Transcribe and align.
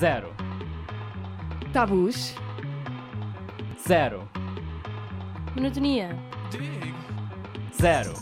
Zero. 0.00 0.34
Tabus. 1.74 2.34
Zero. 3.86 4.26
Monotonia. 5.54 6.16
Zero. 7.78 8.14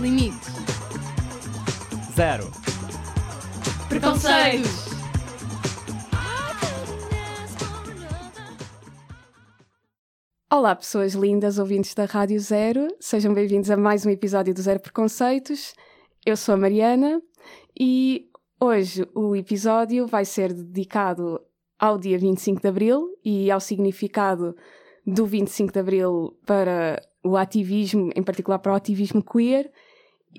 Limites. 0.00 0.48
Zero. 2.16 2.50
Preconceitos. 3.88 4.86
Olá, 10.52 10.74
pessoas 10.74 11.12
lindas, 11.12 11.60
ouvintes 11.60 11.94
da 11.94 12.06
Rádio 12.06 12.40
Zero. 12.40 12.88
Sejam 12.98 13.32
bem-vindos 13.32 13.70
a 13.70 13.76
mais 13.76 14.04
um 14.04 14.10
episódio 14.10 14.52
do 14.52 14.60
Zero 14.60 14.80
Preconceitos. 14.80 15.72
Eu 16.26 16.36
sou 16.36 16.56
a 16.56 16.58
Mariana 16.58 17.22
e 17.78 18.31
hoje 18.62 19.04
o 19.14 19.34
episódio 19.34 20.06
vai 20.06 20.24
ser 20.24 20.52
dedicado 20.52 21.40
ao 21.78 21.98
dia 21.98 22.16
25 22.16 22.62
de 22.62 22.68
Abril 22.68 23.08
e 23.24 23.50
ao 23.50 23.58
significado 23.58 24.56
do 25.04 25.26
25 25.26 25.72
de 25.72 25.80
Abril 25.80 26.38
para 26.46 27.02
o 27.24 27.36
ativismo, 27.36 28.10
em 28.14 28.22
particular 28.22 28.60
para 28.60 28.72
o 28.72 28.76
ativismo 28.76 29.22
queer. 29.22 29.70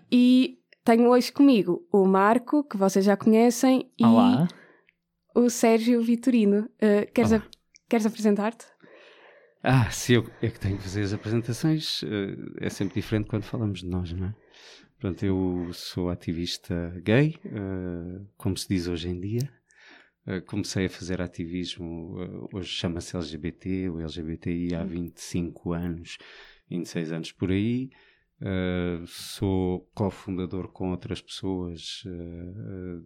E 0.10 0.58
tenho 0.86 1.10
hoje 1.10 1.34
comigo 1.34 1.86
o 1.92 2.06
Marco, 2.06 2.64
que 2.64 2.78
vocês 2.78 3.04
já 3.04 3.18
conhecem, 3.18 3.92
e 4.00 4.06
Olá. 4.06 4.48
o 5.36 5.50
Sérgio 5.50 6.02
Vitorino. 6.02 6.70
Uh, 6.76 7.12
queres, 7.14 7.32
queres 7.90 8.06
apresentar-te? 8.06 8.66
Ah, 9.62 9.90
se 9.92 10.14
eu 10.14 10.26
é 10.42 10.50
que 10.50 10.60
tenho 10.60 10.78
que 10.78 10.84
fazer 10.84 11.04
as 11.04 11.14
apresentações, 11.14 12.04
eh, 12.04 12.66
é 12.66 12.70
sempre 12.70 12.96
diferente 12.96 13.30
quando 13.30 13.44
falamos 13.44 13.80
de 13.80 13.88
nós, 13.88 14.12
não 14.12 14.28
é? 14.28 14.36
Pronto, 15.04 15.22
eu 15.26 15.68
sou 15.74 16.10
ativista 16.10 16.98
gay, 17.04 17.36
eh, 17.44 18.22
como 18.38 18.56
se 18.56 18.70
diz 18.70 18.88
hoje 18.88 19.10
em 19.10 19.20
dia. 19.20 19.52
Eh, 20.26 20.40
Comecei 20.40 20.86
a 20.86 20.90
fazer 20.90 21.22
ativismo, 21.22 22.22
eh, 22.22 22.56
hoje 22.56 22.70
chama-se 22.70 23.14
LGBT, 23.18 23.90
o 23.90 24.00
LGBTI, 24.00 24.74
há 24.74 24.86
25 24.86 25.74
anos, 25.74 26.18
26 26.70 27.12
anos 27.12 27.34
por 27.34 27.52
aí. 27.52 27.90
Sou 29.08 29.86
cofundador 29.94 30.70
com 30.70 30.92
outras 30.92 31.22
pessoas 31.22 32.04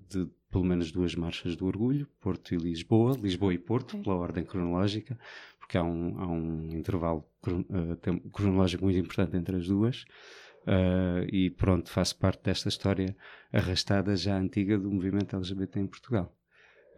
de 0.08 0.27
pelo 0.52 0.64
menos 0.66 0.91
duas 0.91 1.16
marchas 1.16 1.55
do 1.55 1.66
orgulho, 1.66 2.08
Porto 2.21 2.53
e 2.53 2.58
Lisboa, 2.58 3.17
Lisboa 3.19 3.55
e 3.55 3.58
Porto, 3.58 3.97
pela 4.03 4.17
ordem 4.17 4.43
cronológica, 4.43 5.17
porque 5.59 5.80
há 5.80 5.83
um, 5.83 6.19
há 6.19 6.27
um 6.27 6.69
intervalo 6.77 7.25
cron- 7.41 7.66
cronológico 8.31 8.83
muito 8.83 8.99
importante 8.99 9.36
entre 9.36 9.55
as 9.58 9.67
duas. 9.67 10.05
Eh, 10.69 11.27
e 11.31 11.49
pronto, 11.49 11.89
faço 11.89 12.17
parte 12.17 12.43
desta 12.43 12.67
história 12.67 13.15
arrastada 13.53 14.15
já 14.17 14.37
antiga 14.37 14.77
do 14.77 14.91
movimento 14.91 15.35
LGBT 15.35 15.79
em 15.79 15.87
Portugal. 15.87 16.33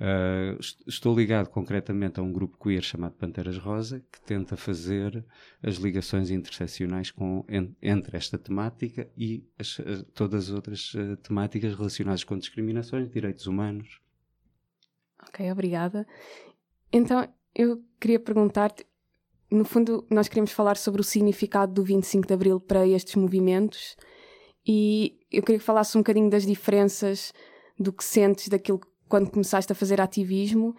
Uh, 0.01 0.55
est- 0.61 0.81
estou 0.87 1.13
ligado 1.13 1.49
concretamente 1.49 2.21
a 2.21 2.23
um 2.23 2.31
grupo 2.31 2.57
queer 2.57 2.81
chamado 2.81 3.15
Panteras 3.15 3.57
Rosa, 3.57 3.99
que 4.09 4.21
tenta 4.21 4.55
fazer 4.55 5.25
as 5.61 5.75
ligações 5.75 6.31
interseccionais 6.31 7.11
com, 7.11 7.43
en- 7.49 7.75
entre 7.81 8.15
esta 8.15 8.37
temática 8.37 9.09
e 9.17 9.43
as- 9.59 9.77
as- 9.81 10.03
todas 10.13 10.45
as 10.47 10.55
outras 10.55 10.93
uh, 10.93 11.17
temáticas 11.17 11.75
relacionadas 11.75 12.23
com 12.23 12.37
discriminações, 12.39 13.09
direitos 13.11 13.45
humanos. 13.45 13.99
Ok, 15.27 15.51
obrigada. 15.51 16.07
Então, 16.93 17.27
eu 17.53 17.83
queria 17.99 18.21
perguntar-te, 18.21 18.85
no 19.51 19.65
fundo, 19.65 20.05
nós 20.09 20.27
queremos 20.27 20.51
falar 20.51 20.77
sobre 20.77 21.01
o 21.01 21.03
significado 21.03 21.73
do 21.73 21.83
25 21.83 22.27
de 22.27 22.33
Abril 22.33 22.59
para 22.59 22.87
estes 22.87 23.15
movimentos 23.15 23.95
e 24.67 25.17
eu 25.31 25.41
queria 25.41 25.59
que 25.59 25.65
falasse 25.65 25.97
um 25.97 26.01
bocadinho 26.01 26.29
das 26.29 26.45
diferenças 26.45 27.33
do 27.79 27.91
que 27.91 28.03
sentes 28.03 28.47
daquilo 28.49 28.79
quando 29.07 29.31
começaste 29.31 29.71
a 29.71 29.75
fazer 29.75 29.99
ativismo 29.99 30.75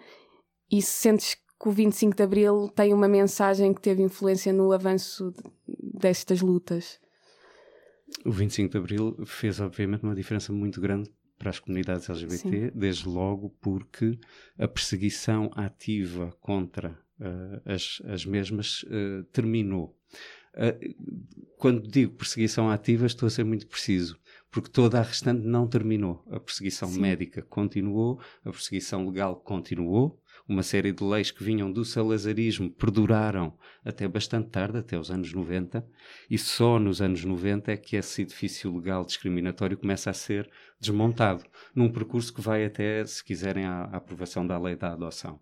e 0.71 0.81
se 0.81 0.93
sentes 0.93 1.35
que 1.35 1.69
o 1.69 1.73
25 1.73 2.15
de 2.17 2.23
Abril 2.23 2.69
tem 2.75 2.95
uma 2.95 3.09
mensagem 3.09 3.75
que 3.75 3.81
teve 3.81 4.03
influência 4.03 4.53
no 4.53 4.73
avanço 4.73 5.31
de- 5.33 5.43
destas 5.99 6.41
lutas. 6.41 6.99
O 8.25 8.31
25 8.31 8.71
de 8.73 8.79
Abril 8.79 9.17
fez, 9.27 9.61
obviamente, 9.61 10.03
uma 10.05 10.15
diferença 10.15 10.53
muito 10.53 10.81
grande 10.81 11.11
para 11.39 11.51
as 11.51 11.59
comunidades 11.59 12.09
LGBT, 12.09 12.71
desde 12.75 13.09
logo 13.09 13.51
porque 13.61 14.19
a 14.59 14.69
perseguição 14.69 15.51
ativa 15.55 16.33
contra 16.41 16.99
as, 17.65 18.03
as 18.07 18.25
mesmas 18.25 18.85
eh, 18.91 19.25
terminou. 19.33 19.97
Eh, 20.55 20.95
quando 21.57 21.87
digo 21.87 22.15
perseguição 22.15 22.71
ativa, 22.71 23.07
estou 23.07 23.27
a 23.27 23.31
ser 23.31 23.45
muito 23.45 23.67
preciso, 23.67 24.19
porque 24.51 24.71
toda 24.71 24.99
a 24.99 25.03
restante 25.03 25.47
não 25.47 25.67
terminou. 25.69 26.25
A 26.31 26.41
perseguição 26.41 26.89
Sim. 26.89 27.01
médica 27.01 27.43
continuou, 27.43 28.21
a 28.45 28.51
perseguição 28.51 29.07
legal 29.07 29.37
continuou, 29.37 30.21
uma 30.49 30.63
série 30.63 30.93
de 30.93 31.05
leis 31.05 31.31
que 31.31 31.45
vinham 31.45 31.71
do 31.71 31.85
salazarismo 31.85 32.71
perduraram 32.71 33.57
até 33.85 34.09
bastante 34.09 34.49
tarde, 34.49 34.79
até 34.79 34.99
os 34.99 35.11
anos 35.11 35.33
90, 35.33 35.87
e 36.29 36.37
só 36.37 36.79
nos 36.79 37.01
anos 37.01 37.25
90 37.25 37.71
é 37.71 37.77
que 37.77 37.95
esse 37.95 38.23
edifício 38.23 38.75
legal 38.75 39.05
discriminatório 39.05 39.79
começa 39.79 40.11
a 40.11 40.15
ser 40.15 40.51
desmontado, 40.81 41.45
num 41.75 41.93
percurso 41.93 42.33
que 42.35 42.41
vai 42.41 42.65
até, 42.65 43.05
se 43.05 43.23
quiserem, 43.23 43.67
à 43.67 43.85
aprovação 43.85 44.45
da 44.47 44.59
lei 44.59 44.75
da 44.75 44.93
adoção. 44.93 45.39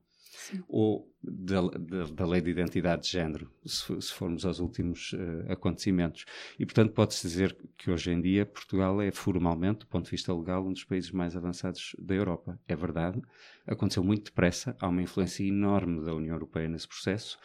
Ou 0.68 1.10
da, 1.22 1.60
da- 1.62 2.04
da 2.12 2.26
lei 2.26 2.40
de 2.40 2.50
identidade 2.50 3.02
de 3.02 3.08
género, 3.08 3.50
se, 3.64 4.00
se 4.00 4.12
formos 4.12 4.44
aos 4.46 4.60
últimos 4.60 5.12
eh, 5.14 5.52
acontecimentos. 5.52 6.24
E, 6.58 6.64
portanto, 6.64 6.92
pode-se 6.92 7.26
dizer 7.26 7.56
que 7.76 7.90
hoje 7.90 8.10
em 8.12 8.20
dia 8.20 8.46
Portugal 8.46 9.00
é 9.02 9.10
formalmente, 9.10 9.80
do 9.80 9.86
ponto 9.86 10.04
de 10.04 10.10
vista 10.12 10.32
legal, 10.34 10.66
um 10.66 10.72
dos 10.72 10.84
países 10.84 11.10
mais 11.10 11.36
avançados 11.36 11.94
da 11.98 12.14
Europa. 12.14 12.58
É 12.68 12.76
verdade, 12.76 13.20
aconteceu 13.66 14.02
muito 14.04 14.26
depressa, 14.26 14.76
há 14.80 14.88
uma 14.88 15.02
influência 15.02 15.42
enorme 15.44 16.04
da 16.04 16.14
União 16.14 16.34
Europeia 16.34 16.68
nesse 16.68 16.86
processo, 16.88 17.38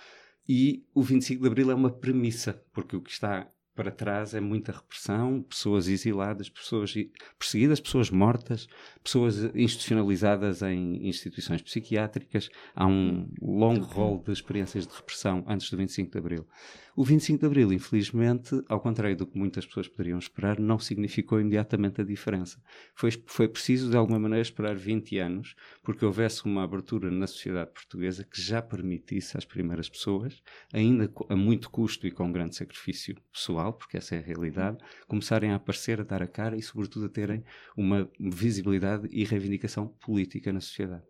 e 0.48 0.86
o 0.94 1.02
25 1.02 1.42
de 1.42 1.48
Abril 1.48 1.72
é 1.72 1.76
uma 1.76 1.90
premissa, 1.92 2.62
porque 2.74 2.96
o 2.96 3.02
que 3.02 3.12
está 3.12 3.50
para 3.76 3.92
trás 3.92 4.34
é 4.34 4.40
muita 4.40 4.72
repressão, 4.72 5.42
pessoas 5.42 5.88
exiladas, 5.88 6.50
pessoas 6.50 6.94
perseguidas, 7.38 7.80
pessoas 7.80 8.10
mortas, 8.10 8.68
pessoas 9.04 9.44
institucionalizadas 9.56 10.62
em 10.62 11.08
instituições 11.08 11.62
psiquiátricas. 11.62 12.50
Há 12.76 12.86
um 12.86 13.28
longo 13.42 13.86
rol 13.86 14.24
de 14.24 14.32
experiências 14.32 14.86
de 14.86 14.94
repressão 14.94 15.44
antes 15.48 15.70
do 15.70 15.78
25 15.78 16.12
de 16.12 16.18
Abril. 16.18 16.48
O 16.96 17.04
25 17.04 17.40
de 17.40 17.46
Abril, 17.48 17.74
infelizmente, 17.74 18.62
ao 18.70 18.80
contrário 18.80 19.18
do 19.18 19.26
que 19.26 19.36
muitas 19.36 19.66
pessoas 19.66 19.88
poderiam 19.88 20.20
esperar, 20.20 20.60
não 20.60 20.78
significou 20.78 21.42
imediatamente 21.42 22.02
a 22.02 22.04
diferença. 22.04 22.62
Foi, 22.94 23.10
foi 23.26 23.48
preciso, 23.48 23.90
de 23.90 23.98
alguma 23.98 24.20
maneira, 24.20 24.44
esperar 24.44 24.76
20 24.76 25.18
anos 25.18 25.56
porque 25.82 26.06
houvesse 26.06 26.46
uma 26.46 26.64
abertura 26.64 27.10
na 27.10 27.26
sociedade 27.26 27.72
portuguesa 27.72 28.24
que 28.24 28.40
já 28.40 28.62
permitisse 28.62 29.36
às 29.36 29.44
primeiras 29.44 29.90
pessoas, 29.90 30.40
ainda 30.72 31.12
a 31.30 31.36
muito 31.36 31.68
custo 31.72 32.06
e 32.06 32.12
com 32.12 32.32
grande 32.32 32.56
sacrifício 32.56 33.16
pessoal, 33.32 33.63
porque 33.72 33.98
essa 33.98 34.16
é 34.16 34.18
a 34.18 34.22
realidade, 34.22 34.78
começarem 35.08 35.52
a 35.52 35.56
aparecer, 35.56 36.02
a 36.02 36.04
dar 36.04 36.22
a 36.22 36.28
cara 36.28 36.58
e, 36.58 36.62
sobretudo, 36.62 37.06
a 37.06 37.10
terem 37.10 37.44
uma 37.78 38.10
visibilidade 38.20 39.08
e 39.12 39.24
reivindicação 39.24 39.88
política 39.88 40.52
na 40.52 40.60
sociedade. 40.60 41.04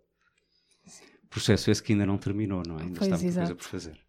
Processo 1.30 1.72
esse 1.72 1.82
que 1.82 1.94
ainda 1.94 2.06
não 2.06 2.18
terminou, 2.18 2.62
não 2.68 2.78
é? 2.78 2.84
Ainda 2.84 3.00
Pois, 3.00 3.08
está 3.12 3.18
muita 3.18 3.24
coisa 3.24 3.42
exato. 3.42 3.56
por 3.56 3.64
fazer. 3.64 4.00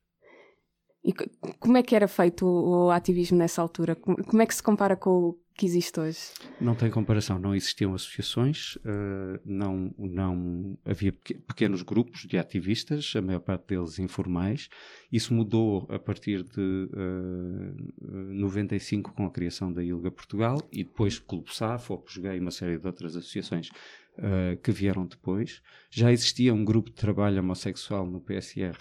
E 1.03 1.12
co- 1.12 1.54
como 1.59 1.77
é 1.77 1.83
que 1.83 1.94
era 1.94 2.09
feito 2.09 2.47
o, 2.47 2.91
ativismo 2.91 3.38
nessa 3.38 3.62
altura? 3.62 3.94
Como, 3.94 4.22
como 4.25 4.43
é 4.43 4.47
que 4.47 4.54
se 4.54 4.62
compara 4.62 4.97
com 4.97 5.10
o 5.10 5.38
que 5.56 5.66
existe 5.66 5.98
hoje? 6.00 6.19
Não 6.60 6.75
tem 6.75 6.91
comparação, 6.91 7.38
não 7.38 7.54
existiam 7.54 7.94
associações, 7.94 8.76
eh, 8.84 9.41
não, 9.44 9.94
não 9.97 10.76
havia 10.84 11.12
peque- 11.12 11.34
pequenos 11.34 11.82
grupos 11.82 12.26
de 12.26 12.37
ativistas, 12.38 13.12
a 13.16 13.22
maior 13.22 13.41
parte 13.41 13.69
deles 13.69 13.98
informais. 13.98 14.69
Isso 15.12 15.32
mudou 15.32 15.87
a 15.91 15.98
partir 15.98 16.42
de 16.42 16.88
eh, 16.92 18.34
95 18.34 19.12
com 19.12 19.26
a 19.26 19.31
criação 19.31 19.72
da 19.72 19.82
ILGA 19.82 20.10
Portugal 20.10 20.60
e 20.72 20.82
depois 20.84 21.19
Clube 21.19 21.54
SAF, 21.54 21.88
Gay 22.21 22.36
e 22.36 22.41
uma 22.41 22.50
série 22.50 22.78
de 22.78 22.86
outras 22.86 23.16
associações 23.16 23.71
eh, 24.19 24.59
que 24.62 24.72
vieram 24.72 25.06
depois. 25.06 25.62
Já 25.91 26.10
existia 26.12 26.53
um 26.53 26.65
grupo 26.65 26.91
de 26.91 26.97
trabalho 26.97 27.41
homossexual 27.41 28.06
no 28.06 28.21
PSR 28.21 28.77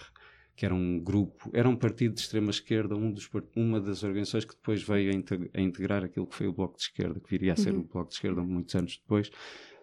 que 0.56 0.64
era 0.64 0.74
um 0.74 1.00
grupo, 1.00 1.50
era 1.52 1.68
um 1.68 1.76
partido 1.76 2.14
de 2.14 2.20
extrema 2.20 2.50
esquerda, 2.50 2.94
um 2.96 3.10
dos, 3.10 3.28
uma 3.56 3.80
das 3.80 4.02
organizações 4.04 4.44
que 4.44 4.54
depois 4.54 4.82
veio 4.82 5.10
a, 5.10 5.14
inte- 5.14 5.50
a 5.52 5.60
integrar 5.60 6.04
aquilo 6.04 6.26
que 6.26 6.34
foi 6.34 6.46
o 6.46 6.52
Bloco 6.52 6.76
de 6.76 6.82
Esquerda, 6.82 7.18
que 7.20 7.30
viria 7.30 7.52
a 7.52 7.56
ser 7.56 7.74
Uhum. 7.74 7.80
o 7.80 7.84
Bloco 7.84 8.08
de 8.08 8.14
Esquerda 8.14 8.42
muitos 8.42 8.74
anos 8.74 8.98
depois. 9.02 9.30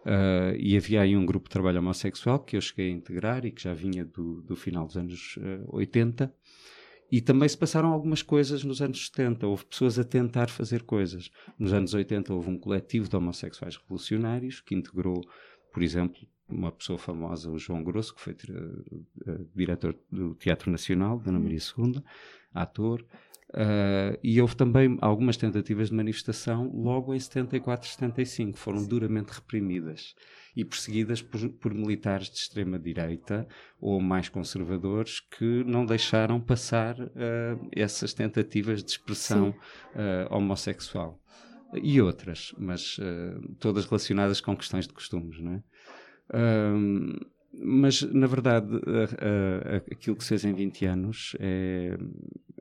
Ah, 0.05 0.53
e 0.57 0.75
havia 0.77 1.01
aí 1.01 1.15
um 1.15 1.25
grupo 1.25 1.47
de 1.47 1.51
trabalho 1.53 1.79
homossexual 1.79 2.39
que 2.39 2.55
eu 2.57 2.61
cheguei 2.61 2.87
a 2.87 2.91
integrar 2.95 3.45
e 3.45 3.51
que 3.51 3.61
já 3.61 3.73
vinha 3.73 4.03
do, 4.05 4.41
do 4.41 4.55
final 4.55 4.85
dos 4.87 4.97
anos 4.97 5.37
ah, 5.41 5.63
80. 5.67 6.33
E 7.11 7.19
também 7.19 7.49
se 7.49 7.57
passaram 7.57 7.89
algumas 7.91 8.21
coisas 8.23 8.63
nos 8.63 8.81
anos 8.81 9.07
70. 9.07 9.45
Houve 9.45 9.65
pessoas 9.65 9.99
a 9.99 10.03
tentar 10.03 10.49
fazer 10.49 10.83
coisas. 10.83 11.29
Nos 11.59 11.73
anos 11.73 11.93
80 11.93 12.33
houve 12.33 12.49
um 12.49 12.57
coletivo 12.57 13.09
de 13.09 13.15
homossexuais 13.17 13.75
revolucionários 13.75 14.61
que 14.61 14.73
integrou, 14.73 15.21
por 15.73 15.83
exemplo, 15.83 16.21
uma 16.51 16.71
pessoa 16.71 16.97
famosa, 16.97 17.49
o 17.49 17.57
João 17.57 17.83
Grosso, 17.83 18.13
que 18.15 18.21
foi 18.21 18.33
uh, 18.33 19.49
diretor 19.55 19.97
do 20.11 20.35
Teatro 20.35 20.71
Nacional, 20.71 21.19
Dona 21.19 21.39
Maria 21.39 21.59
II, 21.59 22.03
ator. 22.53 23.05
Uh, 23.51 24.15
e 24.23 24.39
houve 24.39 24.55
também 24.55 24.97
algumas 25.01 25.35
tentativas 25.35 25.89
de 25.89 25.95
manifestação 25.95 26.71
logo 26.73 27.13
em 27.13 27.19
74, 27.19 27.85
75, 27.89 28.57
foram 28.57 28.85
duramente 28.85 29.27
reprimidas 29.27 30.15
e 30.55 30.63
perseguidas 30.63 31.21
por, 31.21 31.49
por 31.49 31.73
militares 31.73 32.29
de 32.29 32.37
extrema-direita 32.37 33.45
ou 33.77 33.99
mais 33.99 34.29
conservadores 34.29 35.19
que 35.19 35.65
não 35.65 35.85
deixaram 35.85 36.39
passar 36.39 36.97
uh, 36.97 37.69
essas 37.73 38.13
tentativas 38.13 38.81
de 38.81 38.91
expressão 38.91 39.49
uh, 39.49 40.33
homossexual. 40.33 41.19
E 41.73 42.01
outras, 42.01 42.53
mas 42.57 42.99
todas 43.57 43.85
relacionadas 43.85 44.41
com 44.41 44.57
questões 44.57 44.85
de 44.85 44.93
costumes, 44.93 45.39
não 45.39 45.53
é? 45.53 45.63
Mas, 47.53 48.01
na 48.01 48.27
verdade, 48.27 48.69
aquilo 49.91 50.15
que 50.15 50.23
se 50.23 50.29
fez 50.29 50.45
em 50.45 50.53
20 50.53 50.85
anos 50.85 51.35
é, 51.39 51.97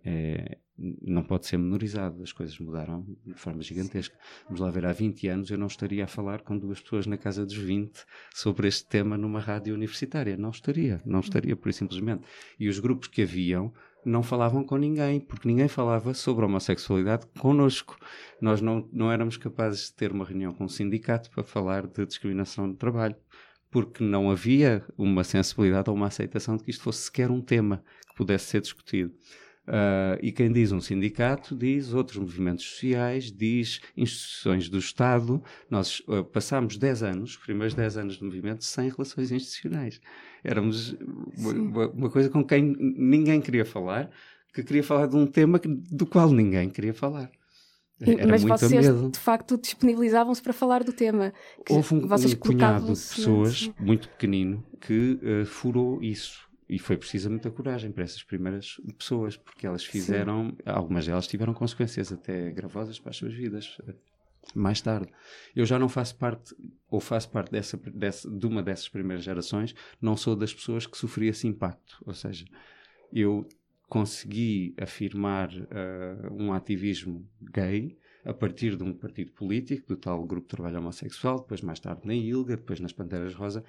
é 0.04 0.58
não 1.06 1.22
pode 1.22 1.46
ser 1.46 1.58
menorizado, 1.58 2.22
as 2.22 2.32
coisas 2.32 2.58
mudaram 2.58 3.04
de 3.26 3.34
forma 3.34 3.62
gigantesca. 3.62 4.16
Vamos 4.44 4.60
lá 4.60 4.70
ver, 4.70 4.86
há 4.86 4.92
20 4.92 5.28
anos 5.28 5.50
eu 5.50 5.58
não 5.58 5.66
estaria 5.66 6.04
a 6.04 6.06
falar 6.06 6.40
com 6.40 6.56
duas 6.56 6.80
pessoas 6.80 7.06
na 7.06 7.18
casa 7.18 7.44
dos 7.44 7.56
20 7.56 8.02
sobre 8.34 8.66
este 8.66 8.86
tema 8.86 9.18
numa 9.18 9.40
rádio 9.40 9.74
universitária. 9.74 10.36
Não 10.38 10.50
estaria, 10.50 11.02
não 11.04 11.20
estaria, 11.20 11.54
por 11.54 11.70
simplesmente. 11.72 12.22
E 12.58 12.68
os 12.68 12.78
grupos 12.78 13.08
que 13.08 13.22
haviam 13.22 13.72
não 14.04 14.22
falavam 14.22 14.64
com 14.64 14.78
ninguém, 14.78 15.20
porque 15.20 15.46
ninguém 15.46 15.68
falava 15.68 16.14
sobre 16.14 16.46
homossexualidade 16.46 17.26
connosco. 17.38 17.98
Nós 18.40 18.62
não, 18.62 18.88
não 18.90 19.12
éramos 19.12 19.36
capazes 19.36 19.88
de 19.88 19.94
ter 19.94 20.10
uma 20.10 20.24
reunião 20.24 20.54
com 20.54 20.64
um 20.64 20.68
sindicato 20.68 21.30
para 21.30 21.44
falar 21.44 21.86
de 21.86 22.06
discriminação 22.06 22.66
no 22.66 22.74
trabalho, 22.74 23.16
porque 23.70 24.02
não 24.02 24.30
havia 24.30 24.84
uma 24.98 25.22
sensibilidade 25.24 25.88
ou 25.88 25.96
uma 25.96 26.08
aceitação 26.08 26.56
de 26.56 26.64
que 26.64 26.70
isto 26.70 26.82
fosse 26.82 27.04
sequer 27.04 27.30
um 27.30 27.40
tema 27.40 27.82
que 28.08 28.14
pudesse 28.16 28.46
ser 28.46 28.60
discutido. 28.60 29.12
Uh, 29.70 30.18
e 30.20 30.32
quem 30.32 30.50
diz 30.50 30.72
um 30.72 30.80
sindicato 30.80 31.54
diz 31.54 31.92
outros 31.92 32.18
movimentos 32.18 32.64
sociais, 32.64 33.30
diz 33.30 33.80
instituições 33.96 34.68
do 34.68 34.78
Estado. 34.78 35.40
Nós 35.70 36.00
uh, 36.08 36.24
passámos 36.24 36.76
10 36.76 37.02
anos, 37.04 37.30
os 37.30 37.36
primeiros 37.36 37.74
10 37.74 37.96
anos 37.96 38.16
de 38.16 38.24
movimento, 38.24 38.64
sem 38.64 38.88
relações 38.88 39.30
institucionais. 39.30 40.00
Éramos 40.42 40.96
uma, 41.38 41.88
uma, 41.88 42.10
coisa 42.10 42.28
com 42.28 42.42
quem 42.42 42.74
ninguém 42.78 43.40
queria 43.40 43.64
falar, 43.64 44.10
que 44.52 44.64
queria 44.64 44.82
falar 44.82 45.06
de 45.06 45.14
um 45.14 45.26
tema 45.26 45.60
do 45.64 46.04
qual 46.04 46.32
ninguém 46.32 46.68
queria 46.68 46.94
falar. 46.94 47.30
Era 48.00 48.26
Mas 48.26 48.42
vocês, 48.42 48.86
medo. 48.86 49.10
de 49.10 49.18
facto, 49.18 49.58
disponibilizavam-se 49.58 50.40
para 50.40 50.52
falar 50.52 50.82
do 50.82 50.92
tema. 50.92 51.32
Houve 51.68 51.94
um, 51.94 52.06
vocês 52.06 52.32
um 52.32 52.36
punhado 52.36 52.86
de 52.86 52.90
pessoas, 52.92 53.70
muito 53.78 54.08
pequenino, 54.08 54.64
que 54.80 55.18
uh, 55.22 55.44
furou 55.44 56.02
isso 56.02 56.48
e 56.70 56.78
foi 56.78 56.96
precisa 56.96 57.28
muita 57.28 57.50
coragem 57.50 57.90
para 57.90 58.04
essas 58.04 58.22
primeiras 58.22 58.80
pessoas, 58.96 59.36
porque 59.36 59.66
elas 59.66 59.84
fizeram, 59.84 60.50
Sim. 60.50 60.56
algumas 60.64 61.04
delas 61.04 61.26
tiveram 61.26 61.52
consequências 61.52 62.12
até 62.12 62.50
gravosas 62.52 62.98
para 62.98 63.10
as 63.10 63.16
suas 63.16 63.34
vidas. 63.34 63.76
Mais 64.54 64.80
tarde. 64.80 65.12
Eu 65.54 65.66
já 65.66 65.78
não 65.78 65.88
faço 65.88 66.16
parte, 66.16 66.54
ou 66.88 67.00
faço 67.00 67.28
parte 67.28 67.50
dessa, 67.50 67.76
dessa, 67.76 68.30
de 68.30 68.46
uma 68.46 68.62
dessas 68.62 68.88
primeiras 68.88 69.24
gerações, 69.24 69.74
não 70.00 70.16
sou 70.16 70.34
das 70.34 70.54
pessoas 70.54 70.86
que 70.86 70.96
sofri 70.96 71.26
esse 71.26 71.46
impacto. 71.46 72.02
Ou 72.06 72.14
seja, 72.14 72.46
eu 73.12 73.46
consegui 73.90 74.72
afirmar 74.80 75.50
uh, 75.52 76.32
um 76.32 76.52
ativismo 76.52 77.28
gay 77.42 77.98
a 78.24 78.32
partir 78.32 78.76
de 78.76 78.84
um 78.84 78.94
partido 78.94 79.32
político, 79.32 79.88
do 79.88 79.96
tal 79.96 80.24
Grupo 80.24 80.46
de 80.46 80.56
Trabalho 80.56 80.78
Homossexual, 80.78 81.40
depois 81.40 81.60
mais 81.60 81.80
tarde 81.80 82.02
na 82.06 82.14
ILGA, 82.14 82.56
depois 82.56 82.78
nas 82.78 82.92
Panteras 82.92 83.34
Rosa, 83.34 83.64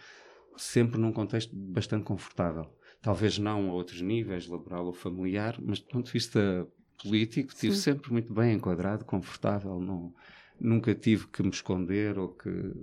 sempre 0.56 1.00
num 1.00 1.12
contexto 1.12 1.56
bastante 1.56 2.04
confortável. 2.04 2.72
Talvez 3.02 3.40
não 3.40 3.72
a 3.72 3.74
outros 3.74 4.02
níveis, 4.02 4.48
laboral 4.48 4.86
ou 4.86 4.94
familiar, 4.94 5.58
mas 5.60 5.80
do 5.80 5.88
ponto 5.88 6.06
de 6.06 6.12
vista 6.12 6.68
político, 7.02 7.52
estive 7.52 7.76
sempre 7.76 8.12
muito 8.12 8.32
bem 8.32 8.54
enquadrado, 8.54 9.04
confortável, 9.06 9.80
não, 9.80 10.14
nunca 10.60 10.94
tive 10.94 11.26
que 11.28 11.42
me 11.42 11.50
esconder 11.50 12.20
ou 12.20 12.30
que 12.30 12.74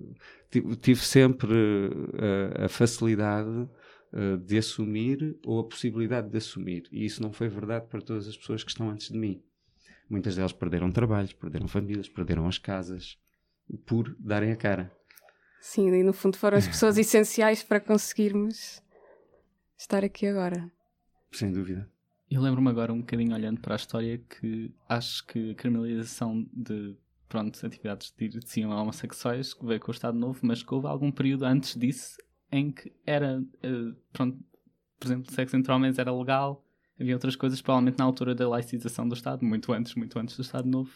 tive, 0.51 0.75
tive 0.75 1.01
sempre 1.01 1.55
uh, 1.55 2.65
a 2.65 2.69
facilidade 2.69 3.69
uh, 4.13 4.37
de 4.39 4.59
assumir 4.59 5.39
ou 5.45 5.61
a 5.61 5.65
possibilidade 5.65 6.29
de 6.29 6.37
assumir. 6.37 6.89
E 6.91 7.05
isso 7.05 7.23
não 7.23 7.33
foi 7.33 7.49
verdade 7.49 7.87
para 7.87 8.01
todas 8.01 8.29
as 8.29 8.37
pessoas 8.37 8.63
que 8.63 8.71
estão 8.71 8.91
antes 8.91 9.09
de 9.09 9.19
mim. 9.19 9.43
Muitas 10.09 10.37
delas 10.37 10.53
perderam 10.53 10.91
trabalhos, 10.91 11.33
perderam 11.33 11.69
famílias, 11.69 12.09
perderam 12.09 12.47
as 12.47 12.59
casas 12.59 13.19
por 13.87 14.17
darem 14.19 14.53
a 14.53 14.57
cara. 14.57 14.93
Sim, 15.61 15.93
e 15.93 16.03
no 16.03 16.13
fundo 16.13 16.37
foram 16.37 16.57
as 16.57 16.67
pessoas 16.67 16.97
essenciais 16.99 17.63
para 17.63 17.81
conseguirmos 17.81 18.83
estar 19.77 20.05
aqui 20.05 20.27
agora. 20.27 20.71
Sem 21.31 21.53
dúvida. 21.53 21.91
Eu 22.31 22.41
lembro-me 22.41 22.69
agora 22.69 22.93
um 22.93 23.01
bocadinho 23.01 23.35
olhando 23.35 23.61
para 23.61 23.75
a 23.75 23.77
história 23.77 24.19
que 24.19 24.73
acho 24.89 25.27
que 25.27 25.51
a 25.51 25.55
criminalização 25.55 26.47
de 26.53 26.97
pronto, 27.29 27.65
atividades 27.65 28.13
de 28.17 28.49
cima 28.49 28.81
homossexuais 28.81 29.53
que 29.53 29.65
veio 29.67 29.81
com 29.81 29.91
o 29.91 29.95
Estado 29.95 30.19
Novo, 30.19 30.41
mas 30.43 30.63
que 30.63 30.73
houve 30.73 30.87
algum 30.87 31.11
período 31.11 31.45
antes 31.45 31.75
disso 31.75 32.17
em 32.51 32.71
que 32.71 32.93
era, 33.07 33.41
uh, 33.41 33.97
pronto, 34.13 34.39
por 34.99 35.07
exemplo, 35.07 35.33
sexo 35.33 35.57
entre 35.57 35.73
homens 35.73 35.99
era 35.99 36.13
legal, 36.13 36.65
havia 37.01 37.15
outras 37.15 37.37
coisas, 37.37 37.61
provavelmente 37.61 37.99
na 37.99 38.05
altura 38.05 38.35
da 38.35 38.49
laicização 38.49 39.09
do 39.09 39.15
Estado, 39.15 39.45
muito 39.45 39.73
antes, 39.73 39.95
muito 39.95 40.19
antes 40.19 40.37
do 40.37 40.43
Estado 40.43 40.69
Novo. 40.69 40.93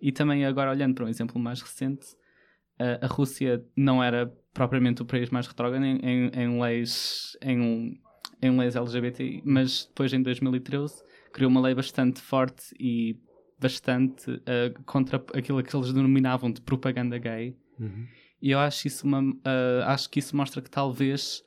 E 0.00 0.12
também 0.12 0.44
agora 0.44 0.70
olhando 0.70 0.94
para 0.94 1.04
um 1.04 1.08
exemplo 1.08 1.38
mais 1.38 1.60
recente, 1.60 2.06
uh, 2.80 3.04
a 3.04 3.06
Rússia 3.06 3.64
não 3.76 4.02
era 4.02 4.26
propriamente 4.52 5.02
o 5.02 5.04
país 5.04 5.30
mais 5.30 5.46
retrógrado 5.46 5.84
em, 5.84 5.98
em, 5.98 6.30
em 6.34 6.60
leis, 6.60 7.36
em 7.40 8.00
em 8.42 8.58
leis 8.58 8.74
LGBT, 8.76 9.42
mas 9.44 9.86
depois 9.86 10.12
em 10.12 10.22
2013 10.22 11.02
criou 11.32 11.50
uma 11.50 11.60
lei 11.60 11.74
bastante 11.74 12.20
forte 12.20 12.74
e 12.78 13.16
bastante 13.58 14.30
uh, 14.30 14.82
contra 14.86 15.22
aquilo 15.34 15.62
que 15.62 15.76
eles 15.76 15.92
denominavam 15.92 16.50
de 16.50 16.60
propaganda 16.62 17.18
gay. 17.18 17.56
Uhum. 17.78 18.06
E 18.40 18.50
eu 18.50 18.58
acho 18.58 18.86
isso, 18.86 19.06
uma, 19.06 19.20
uh, 19.20 19.84
acho 19.86 20.08
que 20.08 20.18
isso 20.18 20.36
mostra 20.36 20.62
que 20.62 20.70
talvez 20.70 21.44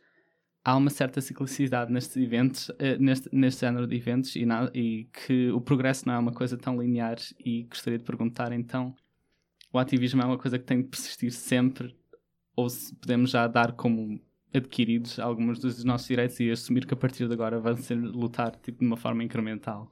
há 0.63 0.75
uma 0.75 0.89
certa 0.89 1.19
ciclicidade 1.19 1.91
nestes 1.91 2.17
eventos, 2.17 2.69
uh, 2.69 2.75
neste, 2.99 3.29
neste 3.33 3.61
género 3.61 3.87
de 3.87 3.95
eventos 3.95 4.35
e, 4.35 4.45
na, 4.45 4.69
e 4.73 5.09
que 5.11 5.49
o 5.51 5.59
progresso 5.59 6.07
não 6.07 6.13
é 6.13 6.17
uma 6.19 6.31
coisa 6.31 6.57
tão 6.57 6.81
linear 6.81 7.17
e 7.43 7.63
gostaria 7.63 7.97
de 7.97 8.05
perguntar 8.05 8.51
então 8.51 8.95
o 9.71 9.79
ativismo 9.79 10.21
é 10.21 10.25
uma 10.25 10.37
coisa 10.37 10.59
que 10.59 10.65
tem 10.65 10.81
de 10.81 10.87
persistir 10.87 11.31
sempre 11.31 11.95
ou 12.55 12.69
se 12.69 12.95
podemos 12.95 13.31
já 13.31 13.47
dar 13.47 13.73
como 13.73 14.21
adquiridos 14.53 15.19
alguns 15.19 15.57
dos 15.59 15.83
nossos 15.83 16.07
direitos 16.07 16.39
e 16.39 16.51
assumir 16.51 16.85
que 16.85 16.93
a 16.93 16.97
partir 16.97 17.27
de 17.27 17.33
agora 17.33 17.59
vamos 17.59 17.81
ser 17.81 17.95
lutar 17.95 18.55
tipo, 18.57 18.79
de 18.79 18.85
uma 18.85 18.95
forma 18.95 19.23
incremental. 19.23 19.91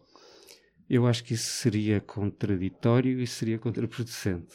Eu 0.88 1.08
acho 1.08 1.24
que 1.24 1.34
isso 1.34 1.52
seria 1.52 2.00
contraditório 2.00 3.20
e 3.20 3.26
seria 3.26 3.58
contraproducente. 3.58 4.54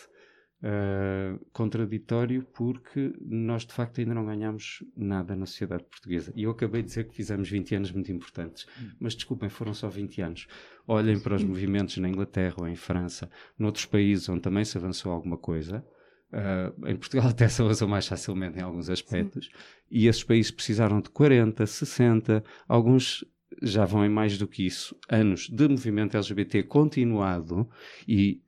Uh, 0.63 1.39
contraditório 1.53 2.43
porque 2.55 3.13
nós 3.21 3.67
de 3.67 3.75
facto 3.75 4.01
ainda 4.01 4.15
não 4.15 4.25
ganhamos 4.25 4.83
nada 4.97 5.37
na 5.37 5.45
sociedade 5.45 5.85
portuguesa. 5.85 6.33
E 6.35 6.45
eu 6.45 6.51
acabei 6.51 6.81
de 6.81 6.89
dizer 6.89 7.05
que 7.05 7.15
fizemos 7.15 7.49
20 7.51 7.75
anos 7.75 7.93
muito 7.93 8.11
importantes, 8.11 8.67
mas 8.99 9.15
desculpem, 9.15 9.51
foram 9.51 9.75
só 9.75 9.89
20 9.89 10.23
anos. 10.23 10.49
Olhem 10.89 11.21
para 11.21 11.37
os 11.37 11.45
movimentos 11.45 11.99
na 11.99 12.09
Inglaterra 12.09 12.55
ou 12.59 12.67
em 12.67 12.75
França, 12.75 13.31
noutros 13.59 13.85
países 13.85 14.29
onde 14.31 14.41
também 14.41 14.65
se 14.65 14.79
avançou 14.79 15.13
alguma 15.13 15.37
coisa. 15.37 15.85
Uh, 16.33 16.89
em 16.89 16.97
Portugal 16.97 17.29
até 17.31 17.49
se 17.49 17.61
avançou 17.61 17.87
mais 17.87 18.07
facilmente 18.07 18.59
em 18.59 18.63
alguns 18.63 18.89
aspectos. 18.89 19.47
Sim. 19.47 19.53
E 19.91 20.07
esses 20.07 20.25
países 20.25 20.51
precisaram 20.51 21.03
de 21.03 21.11
40, 21.11 21.67
60, 21.67 22.43
alguns 22.67 23.25
já 23.63 23.85
vão 23.85 24.05
em 24.05 24.09
mais 24.09 24.39
do 24.39 24.49
que 24.49 24.67
isso, 24.67 24.97
anos 25.09 25.49
de 25.49 25.69
movimento 25.69 26.17
LGBT 26.17 26.63
continuado 26.63 27.69
e 28.07 28.43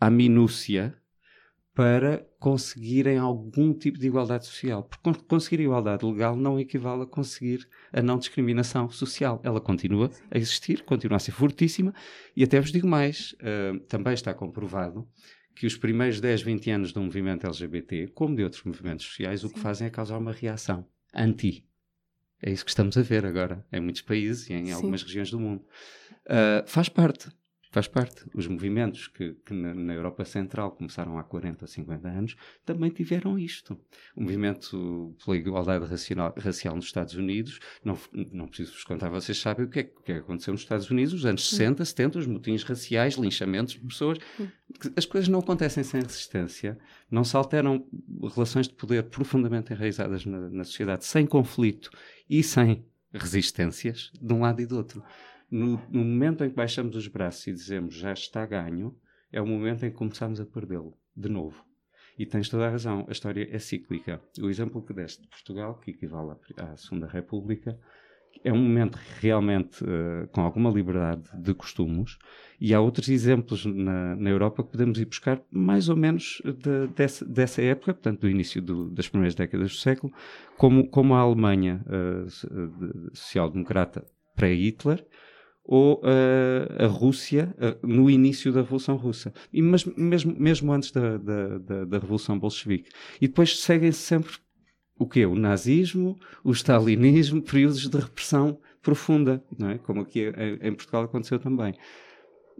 à 0.00 0.10
minúcia 0.10 0.96
para 1.74 2.24
conseguirem 2.38 3.18
algum 3.18 3.74
tipo 3.74 3.98
de 3.98 4.06
igualdade 4.06 4.46
social. 4.46 4.84
Porque 4.84 5.24
conseguir 5.26 5.62
igualdade 5.62 6.06
legal 6.06 6.36
não 6.36 6.58
equivale 6.58 7.02
a 7.02 7.06
conseguir 7.06 7.66
a 7.92 8.00
não 8.00 8.16
discriminação 8.16 8.88
social. 8.88 9.40
Ela 9.42 9.60
continua 9.60 10.08
a 10.30 10.38
existir, 10.38 10.84
continua 10.84 11.16
a 11.16 11.20
ser 11.20 11.32
fortíssima 11.32 11.92
e 12.36 12.44
até 12.44 12.60
vos 12.60 12.70
digo 12.70 12.86
mais, 12.86 13.34
uh, 13.40 13.80
também 13.88 14.14
está 14.14 14.32
comprovado 14.32 15.06
que 15.54 15.66
os 15.66 15.76
primeiros 15.76 16.20
10, 16.20 16.42
20 16.42 16.70
anos 16.70 16.92
do 16.92 17.00
movimento 17.00 17.46
LGBT, 17.46 18.08
como 18.08 18.36
de 18.36 18.44
outros 18.44 18.62
movimentos 18.62 19.06
sociais, 19.06 19.40
Sim. 19.40 19.46
o 19.48 19.50
que 19.50 19.58
fazem 19.58 19.86
é 19.86 19.90
causar 19.90 20.18
uma 20.18 20.32
reação 20.32 20.86
anti. 21.12 21.66
É 22.42 22.50
isso 22.50 22.64
que 22.64 22.70
estamos 22.70 22.96
a 22.96 23.02
ver 23.02 23.24
agora, 23.24 23.64
em 23.72 23.80
muitos 23.80 24.02
países 24.02 24.48
e 24.50 24.52
em 24.52 24.66
Sim. 24.66 24.72
algumas 24.72 25.02
regiões 25.02 25.30
do 25.30 25.40
mundo. 25.40 25.64
Uh, 26.26 26.66
faz 26.66 26.88
parte. 26.88 27.28
Faz 27.74 27.88
parte. 27.88 28.24
Os 28.32 28.46
movimentos 28.46 29.08
que, 29.08 29.34
que 29.44 29.52
na, 29.52 29.74
na, 29.74 29.94
Europa 29.94 30.24
Central 30.24 30.70
começaram 30.70 31.18
há 31.18 31.24
40 31.24 31.64
ou 31.64 31.68
50 31.68 32.08
anos 32.08 32.36
também 32.64 32.88
tiveram 32.88 33.36
isto. 33.36 33.76
O 34.14 34.22
movimento 34.22 35.12
pela 35.24 35.36
igualdade 35.36 35.84
racial, 35.84 36.32
racial 36.38 36.76
nos 36.76 36.84
Estados 36.84 37.14
Unidos, 37.14 37.58
não, 37.84 37.98
não 38.30 38.46
preciso 38.46 38.74
vos 38.74 38.84
contar, 38.84 39.08
vocês 39.08 39.40
sabem 39.40 39.66
o 39.66 39.68
que 39.68 39.80
é 39.80 39.82
que 39.82 40.12
é 40.12 40.18
aconteceu 40.18 40.52
nos 40.52 40.60
Estados 40.60 40.88
Unidos 40.88 41.14
nos 41.14 41.26
anos 41.26 41.50
60, 41.50 41.84
70, 41.84 42.18
os 42.20 42.26
motins 42.28 42.62
raciais, 42.62 43.14
linchamentos 43.14 43.74
de 43.74 43.80
pessoas. 43.80 44.18
As 44.94 45.04
coisas 45.04 45.26
não 45.26 45.40
acontecem 45.40 45.82
sem 45.82 46.00
resistência, 46.00 46.78
não 47.10 47.24
se 47.24 47.36
alteram 47.36 47.84
relações 48.32 48.68
de 48.68 48.74
poder 48.74 49.02
profundamente 49.02 49.72
enraizadas 49.72 50.24
na, 50.24 50.48
na 50.48 50.62
sociedade 50.62 51.04
sem 51.04 51.26
conflito 51.26 51.90
e 52.30 52.40
sem 52.40 52.86
resistências 53.12 54.12
de 54.20 54.32
um 54.32 54.42
lado 54.42 54.62
e 54.62 54.66
do 54.66 54.76
outro 54.76 55.02
no, 55.50 55.80
no, 55.90 56.04
momento 56.04 56.44
em 56.44 56.50
que 56.50 56.56
baixamos 56.56 56.96
os 56.96 57.06
braços 57.08 57.46
e 57.46 57.52
dizemos 57.52 57.94
já 57.94 58.12
está 58.12 58.44
ganho, 58.46 58.96
é 59.32 59.40
o 59.40 59.46
momento 59.46 59.84
em 59.84 59.90
que 59.90 59.96
começamos 59.96 60.40
a 60.40 60.46
perdê-lo, 60.46 60.96
de 61.16 61.28
novo. 61.28 61.64
E 62.18 62.24
tens 62.24 62.48
toda 62.48 62.66
a 62.66 62.70
razão, 62.70 63.04
a 63.08 63.12
história 63.12 63.48
é 63.50 63.58
cíclica. 63.58 64.20
O 64.40 64.48
exemplo 64.48 64.82
que 64.82 64.92
deste 64.92 65.22
de 65.22 65.28
Portugal, 65.28 65.78
que 65.80 65.90
equivale 65.90 66.36
à 66.56 66.76
Segunda 66.76 67.08
República, 67.08 67.78
é 68.42 68.52
um 68.52 68.58
momento 68.58 68.98
realmente 69.20 69.84
uh, 69.84 70.26
com 70.28 70.40
alguma 70.40 70.70
liberdade 70.70 71.30
de 71.34 71.54
costumes, 71.54 72.18
e 72.60 72.74
há 72.74 72.80
outros 72.80 73.08
exemplos 73.08 73.64
na, 73.64 74.16
na 74.16 74.30
Europa 74.30 74.62
que 74.62 74.70
podemos 74.70 74.98
ir 74.98 75.04
buscar 75.04 75.40
mais 75.50 75.88
ou 75.88 75.96
menos 75.96 76.42
de, 76.44 76.86
dessa, 76.88 77.24
dessa, 77.24 77.62
época, 77.62 77.94
portanto, 77.94 78.20
do 78.20 78.28
início 78.28 78.60
do, 78.60 78.90
das 78.90 79.08
primeiras 79.08 79.34
décadas 79.34 79.72
do 79.72 79.78
século, 79.78 80.12
como, 80.56 80.88
como 80.88 81.14
a 81.14 81.20
Alemanha 81.20 81.84
uh, 81.86 83.10
social-democrata 83.12 84.04
pré-Hitler, 84.34 85.04
ou 85.64 86.00
uh, 86.00 86.84
a 86.84 86.86
Rússia 86.86 87.54
uh, 87.56 87.86
no 87.86 88.10
início 88.10 88.52
da 88.52 88.60
Revolução 88.60 88.96
Russa, 88.96 89.32
e 89.52 89.62
mas, 89.62 89.84
mesmo, 89.84 90.34
mesmo 90.38 90.72
antes 90.72 90.90
da, 90.90 91.16
da, 91.16 91.58
da, 91.58 91.84
da 91.86 91.98
Revolução 91.98 92.38
Bolchevique. 92.38 92.90
E 93.20 93.26
depois 93.26 93.58
seguem-se 93.58 93.98
sempre 93.98 94.34
o 94.98 95.08
quê? 95.08 95.24
O 95.24 95.34
nazismo, 95.34 96.18
o 96.44 96.52
stalinismo, 96.52 97.42
períodos 97.42 97.88
de 97.88 97.96
repressão 97.96 98.60
profunda, 98.82 99.42
não 99.58 99.70
é? 99.70 99.78
como 99.78 100.02
aqui 100.02 100.20
em, 100.36 100.68
em 100.68 100.74
Portugal 100.74 101.04
aconteceu 101.04 101.38
também. 101.38 101.74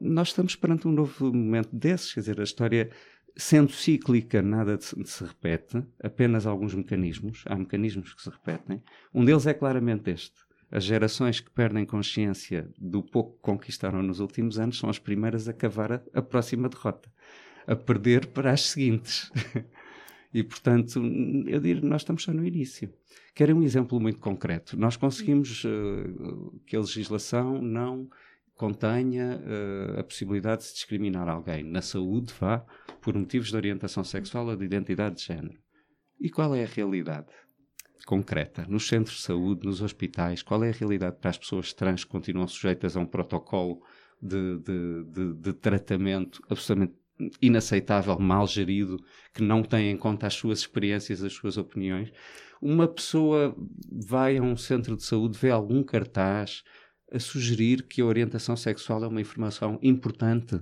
Nós 0.01 0.29
estamos 0.29 0.57
perante 0.57 0.89
um 0.89 0.93
novo 0.93 1.33
momento 1.33 1.69
desses, 1.73 2.13
quer 2.15 2.21
dizer, 2.21 2.41
a 2.41 2.45
história 2.45 2.91
sendo 3.37 3.73
cíclica, 3.73 4.41
nada 4.41 4.77
de 4.77 4.85
se 4.85 5.25
repete, 5.25 5.85
apenas 6.03 6.47
alguns 6.47 6.75
mecanismos, 6.75 7.45
há 7.47 7.57
mecanismos 7.57 8.15
que 8.15 8.23
se 8.23 8.31
repetem. 8.31 8.83
Um 9.13 9.25
deles 9.25 9.47
é 9.47 9.53
claramente 9.53 10.11
este 10.11 10.44
as 10.75 10.83
gerações 10.83 11.39
que 11.39 11.49
perdem 11.53 11.87
consciência 11.87 12.69
do 12.77 13.01
pouco 13.01 13.37
que 13.37 13.43
conquistaram 13.43 14.03
nos 14.03 14.19
últimos 14.19 14.59
anos 14.59 14.77
são 14.77 14.91
as 14.91 14.99
primeiras 14.99 15.49
a 15.49 15.53
cavar 15.53 15.93
a, 15.93 16.03
a 16.13 16.21
próxima 16.21 16.69
derrota, 16.69 17.09
a 17.65 17.77
perder 17.77 18.27
para 18.27 18.51
as 18.51 18.63
seguintes. 18.63 19.31
e, 20.35 20.43
portanto, 20.43 21.01
eu 21.47 21.61
diria, 21.61 21.81
nós 21.81 22.01
estamos 22.01 22.25
só 22.25 22.33
no 22.33 22.45
início. 22.45 22.93
Quero 23.37 23.57
um 23.57 23.63
exemplo 23.63 24.01
muito 24.01 24.19
concreto. 24.19 24.77
Nós 24.77 24.97
conseguimos 24.97 25.63
uh, 25.63 26.61
que 26.67 26.75
a 26.75 26.81
legislação 26.81 27.63
não 27.63 28.09
contenha 28.57 29.41
uh, 29.45 30.01
a 30.01 30.03
possibilidade 30.03 30.63
de 30.63 30.69
se 30.69 30.75
discriminar 30.75 31.29
alguém 31.29 31.63
na 31.63 31.83
saúde, 31.83 32.35
vá, 32.41 32.67
por 33.01 33.15
motivos 33.15 33.49
de 33.49 33.57
orientação 33.57 34.03
sexual 34.03 34.49
ou 34.49 34.57
de 34.57 34.65
identidade 34.65 35.19
de 35.19 35.23
género. 35.23 35.63
E 36.21 36.29
qual 36.29 36.53
é 36.53 36.65
a 36.65 36.67
realidade? 36.67 37.29
Concreta, 38.05 38.67
nos 38.69 38.87
centros 38.87 39.17
de 39.17 39.23
saúde, 39.23 39.67
nos 39.67 39.81
hospitais, 39.81 40.43
qual 40.43 40.63
é 40.65 40.71
a 40.71 40.73
realidade 40.73 41.17
para 41.21 41.31
as 41.31 41.39
pessoas 41.39 41.73
trans 41.73 42.05
que 42.05 42.11
continuam 42.11 42.47
sujeitas 42.47 42.97
a 42.97 43.01
um 43.01 43.07
protocolo 43.07 43.83
de, 44.21 44.59
de, 44.59 45.05
de, 45.05 45.35
de 45.35 45.53
tratamento 45.53 46.43
absolutamente 46.49 46.95
inaceitável, 47.41 48.19
mal 48.19 48.47
gerido, 48.47 49.03
que 49.33 49.43
não 49.43 49.63
tem 49.63 49.91
em 49.91 49.97
conta 49.97 50.27
as 50.27 50.35
suas 50.35 50.61
experiências, 50.61 51.23
as 51.23 51.33
suas 51.33 51.57
opiniões. 51.57 52.13
Uma 52.61 52.89
pessoa 52.89 53.55
vai 53.91 54.37
a 54.37 54.43
um 54.43 54.57
centro 54.57 54.97
de 54.97 55.05
saúde, 55.05 55.39
vê 55.39 55.51
algum 55.51 55.83
cartaz 55.83 56.65
a 57.13 57.19
sugerir 57.19 57.85
que 57.85 58.01
a 58.01 58.07
orientação 58.07 58.57
sexual 58.57 59.05
é 59.05 59.07
uma 59.07 59.21
informação 59.21 59.79
importante 59.83 60.61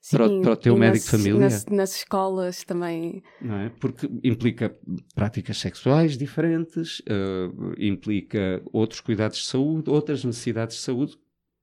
Sim, 0.00 0.16
para, 0.16 0.40
para 0.40 0.52
o 0.52 0.56
teu 0.56 0.76
médico 0.76 1.04
de 1.04 1.10
família. 1.10 1.40
Nas, 1.40 1.66
nas 1.66 1.96
escolas 1.96 2.64
também. 2.64 3.22
É? 3.42 3.68
Porque 3.80 4.08
implica 4.22 4.74
práticas 5.14 5.58
sexuais 5.58 6.16
diferentes, 6.16 7.00
uh, 7.00 7.74
implica 7.78 8.62
outros 8.72 9.00
cuidados 9.00 9.38
de 9.38 9.46
saúde, 9.46 9.90
outras 9.90 10.24
necessidades 10.24 10.76
de 10.76 10.82
saúde. 10.82 11.18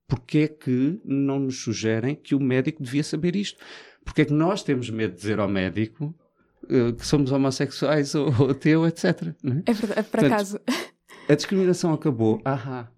Porquê 0.08 0.40
é 0.40 0.48
que 0.48 1.02
não 1.04 1.40
nos 1.40 1.62
sugerem 1.62 2.16
que 2.16 2.36
o 2.36 2.40
médico 2.40 2.84
devia 2.84 3.04
saber 3.04 3.36
isto? 3.36 3.60
Porquê 4.04 4.22
é 4.22 4.26
que 4.26 4.34
nós 4.34 4.62
temos 4.62 4.90
medo 4.90 5.14
de 5.14 5.18
dizer 5.18 5.40
ao 5.40 5.48
médico 5.48 6.14
uh, 6.66 6.94
que 6.94 7.06
somos 7.06 7.32
homossexuais 7.32 8.14
ou, 8.14 8.28
ou 8.40 8.54
teu, 8.54 8.86
etc. 8.86 9.06
É? 9.06 9.72
é? 9.72 9.74
verdade, 9.74 10.04
por 10.04 10.20
Portanto, 10.20 10.34
acaso. 10.34 10.60
A 11.28 11.34
discriminação 11.34 11.92
acabou, 11.92 12.40
ahá. 12.46 12.92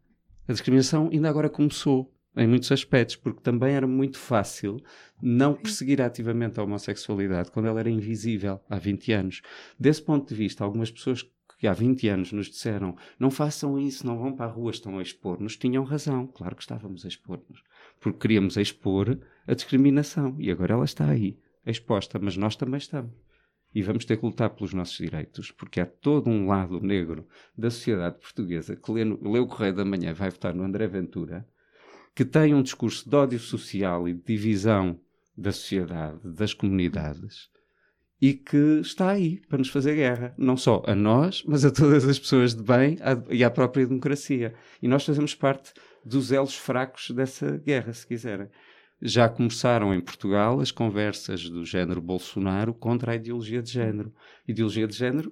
A 0.48 0.52
discriminação 0.52 1.10
ainda 1.12 1.30
agora 1.30 1.50
começou 1.50 2.14
em 2.38 2.48
muitos 2.48 2.72
aspectos, 2.72 3.16
porque 3.16 3.42
também 3.42 3.74
era 3.74 3.88
muito 3.88 4.18
fácil 4.18 4.82
não 5.22 5.54
perseguir 5.54 6.02
ativamente 6.02 6.60
a 6.60 6.64
homossexualidade 6.64 7.52
quando 7.52 7.68
ela 7.68 7.80
era 7.80 7.90
invisível 7.90 8.60
há 8.70 8.78
20 8.78 9.12
anos. 9.12 9.42
Desse 9.80 10.02
ponto 10.02 10.30
de 10.30 10.36
vista, 10.36 10.64
algumas 10.64 10.92
pessoas 10.92 11.28
que 11.58 11.68
há 11.68 11.74
20 11.74 12.08
anos 12.08 12.32
nos 12.32 12.48
disseram 12.48 12.96
não 13.20 13.32
façam 13.32 13.80
isso, 13.80 14.06
não 14.06 14.18
vão 14.18 14.34
para 14.34 14.46
a 14.46 14.50
rua, 14.50 14.72
estão 14.72 15.00
a 15.00 15.02
expor-nos, 15.02 15.58
tinham 15.58 15.84
razão. 15.84 16.28
Claro 16.28 16.56
que 16.56 16.62
estávamos 16.62 17.04
a 17.04 17.08
expor-nos. 17.08 17.64
Porque 18.00 18.20
queríamos 18.20 18.58
expor 18.58 19.20
a 19.48 19.54
discriminação. 19.54 20.36
E 20.40 20.52
agora 20.52 20.76
ela 20.76 20.86
está 20.86 21.10
aí, 21.10 21.40
exposta, 21.66 22.20
mas 22.20 22.38
nós 22.38 22.56
também 22.56 22.78
estamos. 22.78 23.12
E 23.74 23.82
vamos 23.82 24.06
ter 24.06 24.18
que 24.18 24.26
lutar 24.26 24.52
pelos 24.52 24.74
nossos 24.74 24.98
direitos, 24.98 25.52
porque 25.52 25.80
há 25.80 25.86
todo 25.86 26.30
um 26.30 26.48
lado 26.48 26.80
negro 26.80 27.28
da 27.58 27.70
sociedade 27.70 28.20
portuguesa 28.20 28.76
que 28.76 28.92
lê, 28.92 29.04
lê 29.04 29.40
o 29.40 29.48
Correio 29.48 29.76
da 29.76 29.86
Manhã, 29.86 30.14
vai 30.14 30.30
votar 30.30 30.54
no 30.54 30.64
André 30.64 30.88
Ventura, 30.88 31.48
que 32.18 32.26
tem 32.26 32.52
um 32.56 32.64
discurso 32.64 33.08
de 33.08 33.16
ódio 33.16 33.38
social 33.38 34.10
e 34.10 34.14
de 34.16 34.24
divisão 34.24 35.00
da 35.38 35.52
sociedade, 35.52 36.18
das 36.24 36.52
comunidades, 36.52 37.48
e 38.20 38.34
que 38.34 38.80
está 38.82 39.12
aí 39.12 39.40
para 39.48 39.60
nos 39.60 39.70
fazer 39.70 39.94
guerra. 39.94 40.34
Não 40.36 40.58
só 40.58 40.82
a 40.88 40.96
nós, 40.96 41.44
mas 41.46 41.64
a 41.64 41.70
todas 41.70 42.10
as 42.10 42.18
pessoas 42.18 42.56
de 42.56 42.64
bem 42.64 42.98
e 43.30 43.44
à 43.44 43.52
própria 43.52 43.86
democracia. 43.86 44.56
E 44.82 44.88
nós 44.88 45.06
fazemos 45.06 45.36
parte 45.36 45.72
dos 46.04 46.32
elos 46.32 46.56
fracos 46.56 47.12
dessa 47.12 47.56
guerra, 47.60 47.94
se 47.94 48.08
quiserem. 48.08 48.50
Já 49.00 49.30
começaram 49.30 49.94
em 49.94 50.02
Portugal 50.02 50.60
as 50.60 50.72
conversas 50.72 51.48
do 51.48 51.64
género 51.64 52.02
Bolsonaro 52.02 52.74
contra 52.74 53.12
a 53.12 53.16
ideologia 53.16 53.62
de 53.62 53.72
género. 53.72 54.12
Ideologia 54.48 54.88
de 54.88 54.96
género 54.96 55.32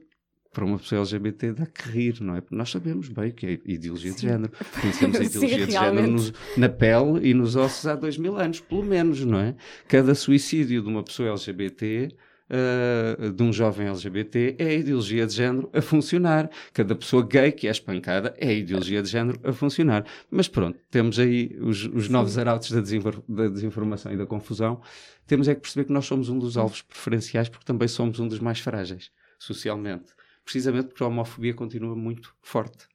para 0.55 0.63
uma 0.63 0.79
pessoa 0.79 1.01
LGBT 1.01 1.51
dá 1.51 1.65
que 1.65 1.89
rir, 1.89 2.21
não 2.21 2.37
é? 2.37 2.41
Porque 2.41 2.55
nós 2.55 2.71
sabemos 2.71 3.09
bem 3.09 3.29
o 3.29 3.33
que 3.33 3.45
é 3.45 3.59
ideologia 3.65 4.11
Sim. 4.11 4.15
de 4.15 4.21
género. 4.21 4.53
Conhecemos 4.79 5.19
a 5.19 5.23
ideologia 5.23 5.59
Sim, 5.59 5.65
de 5.65 5.71
género 5.71 6.07
nos, 6.07 6.33
na 6.55 6.69
pele 6.69 7.29
e 7.29 7.33
nos 7.33 7.57
ossos 7.57 7.85
há 7.85 7.93
dois 7.93 8.17
mil 8.17 8.37
anos, 8.37 8.61
pelo 8.61 8.81
menos, 8.81 9.23
não 9.25 9.37
é? 9.37 9.53
Cada 9.89 10.15
suicídio 10.15 10.81
de 10.81 10.87
uma 10.87 11.03
pessoa 11.03 11.29
LGBT 11.29 12.15
Uh, 12.47 13.31
de 13.31 13.41
um 13.41 13.51
jovem 13.51 13.87
LGBT 13.87 14.57
é 14.59 14.67
a 14.67 14.73
ideologia 14.73 15.25
de 15.25 15.33
género 15.33 15.67
a 15.73 15.81
funcionar. 15.81 16.47
Cada 16.73 16.93
pessoa 16.93 17.25
gay 17.27 17.51
que 17.51 17.67
é 17.67 17.71
espancada 17.71 18.35
é 18.37 18.49
a 18.49 18.53
ideologia 18.53 19.01
de 19.01 19.09
género 19.09 19.39
a 19.43 19.51
funcionar. 19.51 20.05
Mas 20.29 20.47
pronto, 20.47 20.77
temos 20.91 21.17
aí 21.17 21.57
os, 21.59 21.85
os 21.85 22.07
novos 22.07 22.37
arautos 22.37 22.69
da, 22.69 22.81
da, 22.81 23.47
desinformação 23.47 24.13
e 24.13 24.15
da 24.15 24.27
confusão. 24.27 24.79
Temos 25.25 25.47
é 25.47 25.55
que 25.55 25.61
perceber 25.61 25.85
que 25.85 25.91
nós 25.91 26.05
somos 26.05 26.29
um 26.29 26.37
dos 26.37 26.55
alvos 26.55 26.83
preferenciais 26.83 27.49
porque 27.49 27.65
também 27.65 27.87
somos 27.87 28.19
um 28.19 28.27
dos 28.27 28.37
mais 28.37 28.59
frágeis 28.59 29.09
socialmente 29.39 30.13
precisamente 30.45 30.87
porque 30.87 31.03
a 31.03 31.07
homofobia 31.07 31.53
continua 31.53 31.95
muito 31.95 32.33
forte 32.41 32.87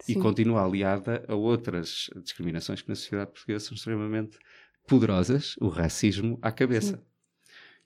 Sim. 0.00 0.12
e 0.12 0.14
continua 0.16 0.62
aliada 0.62 1.24
a 1.26 1.34
outras 1.34 2.08
discriminações 2.22 2.82
que 2.82 2.88
na 2.88 2.94
sociedade 2.94 3.32
portuguesa 3.32 3.64
são 3.64 3.74
extremamente 3.74 4.38
poderosas, 4.86 5.56
o 5.60 5.68
racismo 5.68 6.38
à 6.40 6.52
cabeça. 6.52 6.96
Sim. 6.96 7.02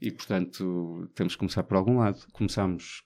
E, 0.01 0.11
portanto, 0.11 1.09
temos 1.15 1.35
que 1.35 1.39
começar 1.39 1.63
por 1.63 1.77
algum 1.77 1.99
lado. 1.99 2.27
Começamos 2.33 3.05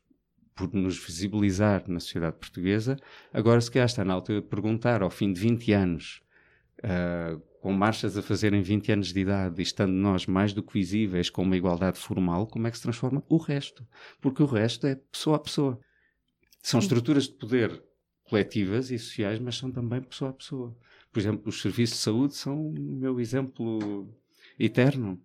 por 0.54 0.72
nos 0.72 0.98
visibilizar 0.98 1.84
na 1.86 2.00
sociedade 2.00 2.38
portuguesa. 2.38 2.96
Agora, 3.30 3.60
se 3.60 3.70
calhar 3.70 3.86
está 3.86 4.02
na 4.02 4.14
altura 4.14 4.40
de 4.40 4.48
perguntar, 4.48 5.02
ao 5.02 5.10
fim 5.10 5.30
de 5.30 5.38
20 5.38 5.72
anos, 5.72 6.22
uh, 6.78 7.38
com 7.60 7.70
marchas 7.72 8.16
a 8.16 8.22
fazer 8.22 8.54
em 8.54 8.62
20 8.62 8.92
anos 8.92 9.12
de 9.12 9.20
idade, 9.20 9.60
e 9.60 9.62
estando 9.62 9.92
nós 9.92 10.24
mais 10.24 10.54
do 10.54 10.62
que 10.62 10.72
visíveis 10.72 11.28
com 11.28 11.42
uma 11.42 11.56
igualdade 11.56 11.98
formal, 11.98 12.46
como 12.46 12.66
é 12.66 12.70
que 12.70 12.78
se 12.78 12.82
transforma 12.82 13.22
o 13.28 13.36
resto? 13.36 13.86
Porque 14.18 14.42
o 14.42 14.46
resto 14.46 14.86
é 14.86 14.94
pessoa 14.94 15.36
a 15.36 15.40
pessoa. 15.40 15.78
São 16.66 16.80
estruturas 16.80 17.28
de 17.28 17.34
poder 17.34 17.80
coletivas 18.24 18.90
e 18.90 18.98
sociais, 18.98 19.38
mas 19.38 19.56
são 19.56 19.70
também 19.70 20.02
pessoa 20.02 20.30
a 20.30 20.34
pessoa. 20.34 20.76
Por 21.12 21.20
exemplo, 21.20 21.48
os 21.48 21.62
serviços 21.62 21.98
de 21.98 22.02
saúde 22.02 22.34
são 22.34 22.60
o 22.60 22.72
meu 22.72 23.20
exemplo 23.20 24.12
eterno. 24.58 25.16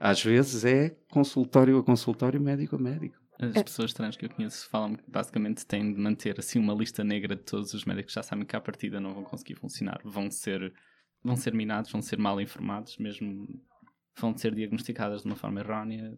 Às 0.00 0.22
vezes 0.22 0.64
é 0.64 0.96
consultório 1.10 1.76
a 1.76 1.84
consultório, 1.84 2.40
médico 2.40 2.76
a 2.76 2.78
médico. 2.78 3.14
As 3.38 3.56
é. 3.56 3.62
pessoas 3.62 3.92
trans 3.92 4.16
que 4.16 4.24
eu 4.24 4.30
conheço 4.30 4.66
falam 4.70 4.94
que 4.94 5.02
basicamente 5.06 5.66
têm 5.66 5.92
de 5.92 6.00
manter 6.00 6.40
assim 6.40 6.58
uma 6.58 6.72
lista 6.72 7.04
negra 7.04 7.36
de 7.36 7.42
todos 7.42 7.74
os 7.74 7.84
médicos 7.84 8.14
já 8.14 8.22
sabem 8.22 8.46
que 8.46 8.56
à 8.56 8.60
partida 8.62 8.98
não 8.98 9.12
vão 9.12 9.22
conseguir 9.22 9.56
funcionar. 9.56 10.00
Vão 10.02 10.30
ser, 10.30 10.72
vão 11.22 11.36
ser 11.36 11.52
minados, 11.52 11.92
vão 11.92 12.00
ser 12.00 12.18
mal 12.18 12.40
informados, 12.40 12.96
mesmo 12.96 13.46
vão 14.18 14.34
ser 14.34 14.54
diagnosticadas 14.54 15.20
de 15.20 15.26
uma 15.26 15.36
forma 15.36 15.60
errónea, 15.60 16.16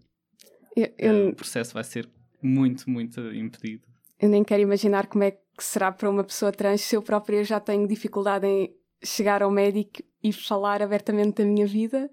Eu, 0.76 0.94
eu- 0.96 1.28
o 1.30 1.34
processo 1.34 1.74
vai 1.74 1.82
ser 1.82 2.08
muito, 2.40 2.88
muito 2.88 3.20
impedido. 3.34 3.87
Eu 4.20 4.28
nem 4.28 4.42
quero 4.42 4.62
imaginar 4.62 5.06
como 5.06 5.24
é 5.24 5.32
que 5.32 5.64
será 5.64 5.92
para 5.92 6.10
uma 6.10 6.24
pessoa 6.24 6.52
trans 6.52 6.80
se 6.80 6.96
eu 6.96 7.02
própria 7.02 7.42
já 7.44 7.60
tenho 7.60 7.86
dificuldade 7.86 8.46
em 8.46 8.74
chegar 9.02 9.42
ao 9.42 9.50
médico 9.50 10.02
e 10.22 10.32
falar 10.32 10.82
abertamente 10.82 11.42
da 11.42 11.44
minha 11.44 11.66
vida. 11.66 12.10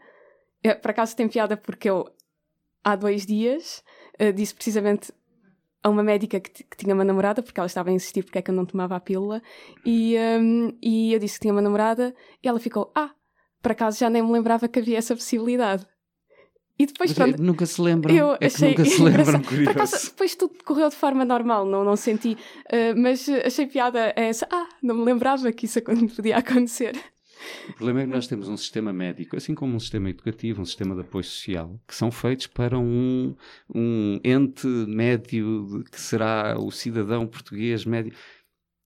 Eu, 0.64 0.76
por 0.80 0.92
acaso 0.92 1.16
tem 1.16 1.28
piada 1.28 1.58
porque 1.58 1.90
eu, 1.90 2.06
há 2.84 2.96
dois 2.96 3.26
dias, 3.26 3.84
eh, 4.18 4.32
disse 4.32 4.54
precisamente 4.54 5.12
a 5.84 5.90
uma 5.90 6.02
médica 6.02 6.40
que, 6.40 6.64
que 6.64 6.78
tinha 6.78 6.96
uma 6.96 7.04
namorada, 7.04 7.44
porque 7.44 7.60
ela 7.60 7.68
estava 7.68 7.90
a 7.90 7.94
insistir 7.94 8.24
porque 8.24 8.40
é 8.40 8.42
que 8.42 8.50
eu 8.50 8.56
não 8.56 8.66
tomava 8.66 8.96
a 8.96 9.00
pílula, 9.00 9.42
e, 9.86 10.16
hum, 10.18 10.76
e 10.82 11.14
eu 11.14 11.20
disse 11.20 11.36
que 11.36 11.42
tinha 11.42 11.54
uma 11.54 11.62
namorada, 11.62 12.16
e 12.44 12.48
ela 12.48 12.60
ficou, 12.60 12.92
ah, 12.96 13.12
por 13.62 13.72
acaso 13.72 14.00
já 14.00 14.10
nem 14.10 14.24
me 14.24 14.32
lembrava 14.32 14.68
que 14.68 14.80
havia 14.80 14.98
essa 14.98 15.16
possibilidade. 15.16 15.86
E 16.78 16.86
depois, 16.86 17.12
Mas, 17.12 17.18
pronto, 17.18 17.40
eh, 17.42 17.44
nunca 17.46 17.66
se 17.66 17.82
lembram. 17.82 18.14
eu 18.16 18.34
é 18.34 18.38
que 18.38 18.46
achei 18.46 18.70
nunca 18.70 18.86
se 18.86 19.02
lembram. 19.02 19.40
Por 19.42 19.70
acaso, 19.70 19.92
curioso. 19.92 20.06
depois 20.12 20.36
tudo 20.36 20.54
correu 20.66 20.90
de 20.90 20.96
forma 20.96 21.24
normal, 21.24 21.66
não, 21.66 21.84
não 21.86 21.96
senti. 21.96 22.38
eh, 22.70 22.94
mas 22.94 23.30
achei 23.30 23.66
piada 23.66 24.12
essa. 24.16 24.46
Ah, 24.52 24.68
não 24.84 24.96
me 24.96 25.06
lembrava 25.06 25.52
que 25.54 25.66
isso 25.66 25.82
podia 26.16 26.38
acontecer. 26.38 26.96
O 27.70 27.74
problema 27.74 28.02
é 28.02 28.06
que 28.06 28.12
nós 28.12 28.28
temos 28.28 28.48
um 28.48 28.58
sistema 28.58 28.92
médico, 28.92 29.36
assim 29.36 29.54
como 29.54 29.76
um 29.76 29.80
sistema 29.80 30.10
educativo, 30.10 30.62
um 30.62 30.66
sistema 30.66 30.96
de 30.96 31.02
apoio 31.02 31.24
social, 31.24 31.80
que 31.88 31.94
são 31.94 32.10
feitos 32.12 32.48
para 32.48 32.78
um, 32.80 33.36
um 33.74 34.20
ente 34.24 34.66
médio 34.68 35.84
que 35.92 36.00
será 36.02 36.56
o 36.58 36.72
cidadão 36.72 37.28
português 37.28 37.86
médio. 37.86 38.14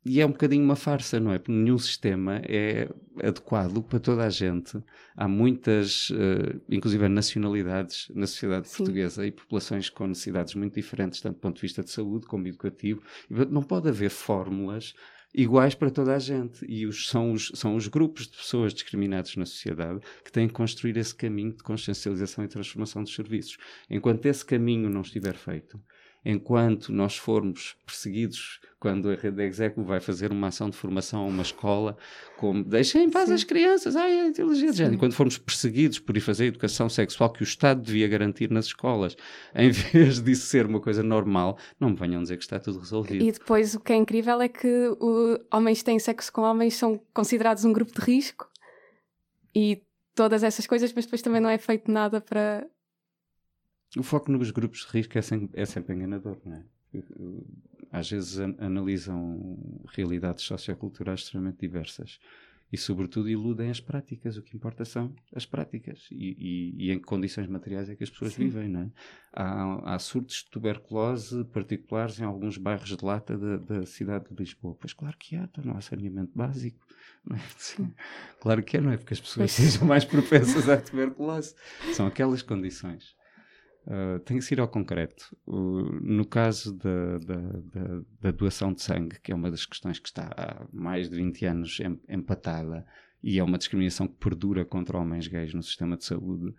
E 0.06 0.22
é 0.22 0.26
um 0.26 0.32
bocadinho 0.32 0.64
uma 0.64 0.78
farsa, 0.78 1.20
não 1.20 1.34
é? 1.34 1.40
Porque 1.40 1.52
nenhum 1.52 1.78
sistema 1.78 2.42
é 2.46 2.90
adequado 3.22 3.84
para 3.84 4.00
toda 4.00 4.24
a 4.24 4.30
gente. 4.30 4.82
Há 5.16 5.28
muitas, 5.28 6.10
eh, 6.14 6.56
inclusive 6.70 7.08
nacionalidades 7.10 8.08
na 8.16 8.26
sociedade 8.26 8.70
Sim. 8.70 8.78
portuguesa 8.78 9.28
e 9.28 9.32
populações 9.32 9.90
com 9.90 10.08
necessidades 10.08 10.56
muito 10.56 10.76
diferentes, 10.76 11.20
tanto 11.20 11.36
do 11.36 11.42
ponto 11.42 11.56
de 11.56 11.62
vista 11.62 11.84
de 11.84 11.92
saúde 11.92 12.28
como 12.28 12.48
educativo. 12.48 13.02
Não 13.30 13.62
pode 13.62 13.90
haver 13.90 14.10
fórmulas 14.10 14.94
iguais 15.34 15.76
para 15.76 15.92
toda 15.92 16.16
a 16.16 16.20
gente. 16.20 16.66
E 16.68 16.86
os, 16.86 17.10
são, 17.10 17.34
os, 17.34 17.52
são 17.54 17.76
os 17.76 17.88
grupos 17.88 18.28
de 18.28 18.38
pessoas 18.38 18.74
discriminados 18.74 19.36
na 19.36 19.46
sociedade 19.46 20.00
que 20.24 20.32
têm 20.32 20.48
que 20.48 20.54
construir 20.54 20.98
esse 20.98 21.14
caminho 21.14 21.54
de 21.54 21.64
consciencialização 21.64 22.44
e 22.44 22.48
transformação 22.48 23.04
dos 23.04 23.14
serviços. 23.14 23.58
Enquanto 23.90 24.26
esse 24.26 24.46
caminho 24.46 24.90
não 24.90 25.02
estiver 25.02 25.36
feito, 25.36 25.80
enquanto 26.24 26.92
nós 26.92 27.18
formos 27.18 27.76
perseguidos, 27.86 28.60
quando 28.80 29.10
a 29.10 29.16
rede 29.16 29.44
Execo 29.44 29.84
vai 29.84 30.00
fazer 30.00 30.32
uma 30.32 30.48
ação 30.48 30.70
de 30.70 30.78
formação 30.78 31.22
a 31.22 31.26
uma 31.26 31.42
escola, 31.42 31.98
como 32.38 32.64
deixem 32.64 33.04
em 33.04 33.10
paz 33.10 33.28
Sim. 33.28 33.36
as 33.36 33.44
crianças, 33.44 33.96
ai, 33.96 34.20
a 34.20 34.28
ideologia 34.28 34.72
de 34.72 34.78
género. 34.78 34.96
Enquanto 34.96 35.14
formos 35.14 35.38
perseguidos 35.38 36.00
por 36.00 36.16
ir 36.16 36.22
fazer 36.22 36.46
a 36.46 36.48
educação 36.48 36.90
sexual 36.90 37.32
que 37.32 37.42
o 37.42 37.44
Estado 37.44 37.82
devia 37.82 38.08
garantir 38.08 38.50
nas 38.50 38.68
escolas, 38.68 39.16
em 39.54 39.72
vez 39.72 40.22
disso 40.22 40.48
ser 40.48 40.66
uma 40.66 40.80
coisa 40.80 41.04
normal, 41.04 41.58
não 41.80 41.90
me 41.90 41.96
venham 41.96 42.22
dizer 42.22 42.38
que 42.38 42.44
está 42.44 42.60
tudo 42.60 42.80
resolvido. 42.80 43.24
E 43.24 43.32
depois 43.32 43.76
o 43.76 43.80
que 43.80 43.94
é 43.94 43.96
incrível 43.96 44.42
é 44.42 44.48
que 44.48 44.68
homens 45.52 45.80
que 45.80 45.86
têm 45.86 46.00
sexo 46.00 46.32
com 46.32 46.42
homens 46.42 46.76
são 46.76 47.00
considerados 47.14 47.66
um 47.66 47.74
grupo 47.74 47.94
de 47.94 48.06
risco 48.06 48.50
e 49.54 49.82
todas 50.16 50.44
essas 50.44 50.68
coisas, 50.68 50.92
mas 50.94 51.06
depois 51.06 51.22
também 51.22 51.40
não 51.40 51.50
é 51.50 51.58
feito 51.58 51.90
nada 51.90 52.20
para. 52.20 52.68
O 53.98 54.04
foco 54.04 54.32
nos 54.32 54.52
grupos 54.52 54.86
de 54.86 54.88
risco 54.92 55.18
é 55.18 55.22
sempre, 55.22 55.50
é 55.60 55.66
sempre 55.66 55.96
enganador, 55.96 56.38
não 56.46 56.56
é? 56.58 56.64
Às 57.92 58.10
vezes 58.10 58.38
an- 58.40 58.56
analisam 58.60 59.84
realidades 59.96 60.44
socioculturais 60.44 61.22
extremamente 61.22 61.60
diversas 61.60 62.20
e, 62.72 62.78
sobretudo, 62.78 63.28
iludem 63.30 63.72
as 63.72 63.80
práticas. 63.80 64.38
O 64.38 64.44
que 64.44 64.56
importa 64.56 64.86
são 64.86 65.16
as 65.34 65.44
práticas 65.46 66.08
e, 66.12 66.36
e- 66.38 66.86
e 66.88 66.92
em 66.92 67.00
que 67.00 67.06
condições 67.06 67.48
materiais 67.48 67.90
é 67.90 67.96
que 67.96 68.04
as 68.04 68.12
pessoas 68.12 68.34
Sim. 68.34 68.44
vivem, 68.44 68.68
não 68.70 68.82
é? 68.82 68.92
Há, 69.34 69.96
há 69.96 70.00
surtos 70.00 70.44
de 70.44 70.50
tuberculose 70.52 71.44
particulares 71.46 72.20
em 72.20 72.24
alguns 72.24 72.58
bairros 72.58 72.96
de 72.96 73.04
lata 73.04 73.36
da, 73.38 73.58
da 73.58 73.86
cidade 73.88 74.26
de 74.30 74.36
Lisboa. 74.36 74.76
Pois 74.80 74.94
claro 74.94 75.18
que 75.18 75.36
há, 75.36 75.44
então 75.44 75.64
não 75.64 75.76
há 75.78 75.82
saneamento 75.82 76.32
básico. 76.36 76.86
é? 77.32 77.40
Claro 78.40 78.64
que 78.64 78.78
é, 78.78 78.82
não 78.82 78.92
é? 78.92 78.98
Porque 78.98 79.14
as 79.16 79.20
pessoas 79.22 79.50
sejam 79.52 79.88
mais 79.88 80.06
propensas 80.06 80.70
à 80.70 80.78
tuberculose. 80.78 81.56
São 81.94 82.06
aquelas 82.06 82.42
condições. 82.44 83.16
Uh, 83.90 84.20
tem 84.20 84.38
que 84.38 84.44
ser 84.44 84.60
ao 84.60 84.68
concreto. 84.68 85.36
Uh, 85.48 86.00
no 86.00 86.24
caso 86.24 86.78
da, 86.78 87.18
da, 87.18 87.36
da- 87.42 88.02
da 88.22 88.32
doação 88.32 88.72
de 88.72 88.84
sangue, 88.84 89.20
que 89.20 89.32
é 89.32 89.36
uma 89.36 89.50
das 89.50 89.66
questões 89.66 89.98
que 89.98 90.08
está 90.08 90.30
há 90.38 90.64
mais 90.72 91.10
de 91.10 91.16
20 91.16 91.44
anos 91.48 91.80
em- 91.80 92.00
empatada 92.08 92.86
e 93.24 93.40
é 93.40 93.44
uma 93.44 93.58
discriminação 93.58 94.08
que 94.08 94.14
perdura 94.20 94.64
contra 94.64 94.96
homens 95.00 95.28
gays 95.28 95.56
no 95.56 95.64
sistema 95.64 95.98
de 95.98 96.06
saúde, 96.06 96.54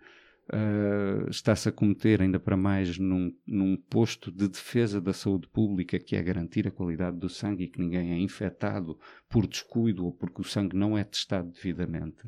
uh, 0.51 1.29
está-se 1.29 1.69
a 1.69 1.71
cometer 1.71 2.21
ainda 2.21 2.37
para 2.37 2.57
mais 2.57 2.97
num, 2.97 3.33
num 3.47 3.77
posto 3.77 4.29
de 4.29 4.49
defesa 4.49 4.99
da 4.99 5.13
saúde 5.13 5.47
pública, 5.47 5.97
que 5.99 6.17
é 6.17 6.21
garantir 6.21 6.67
a 6.67 6.71
qualidade 6.71 7.17
do 7.17 7.29
sangue 7.29 7.63
e 7.63 7.67
que 7.69 7.79
ninguém 7.79 8.11
é 8.11 8.17
infectado 8.19 8.99
por 9.29 9.47
descuido 9.47 10.05
ou 10.05 10.11
porque 10.11 10.41
o 10.41 10.43
sangue 10.43 10.75
não 10.75 10.97
é 10.97 11.03
testado 11.05 11.49
devidamente 11.49 12.23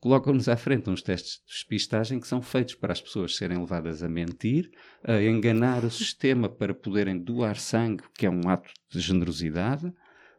colocam-nos 0.00 0.48
à 0.48 0.56
frente 0.56 0.88
uns 0.88 1.02
testes 1.02 1.42
de 1.46 1.52
despistagem 1.52 2.18
que 2.18 2.26
são 2.26 2.40
feitos 2.40 2.74
para 2.74 2.92
as 2.92 3.00
pessoas 3.00 3.36
serem 3.36 3.58
levadas 3.58 4.02
a 4.02 4.08
mentir, 4.08 4.70
a 5.04 5.20
enganar 5.22 5.84
o 5.84 5.90
sistema 5.90 6.48
para 6.48 6.74
poderem 6.74 7.18
doar 7.18 7.56
sangue, 7.56 8.02
que 8.16 8.26
é 8.26 8.30
um 8.30 8.48
ato 8.48 8.72
de 8.88 8.98
generosidade, 8.98 9.92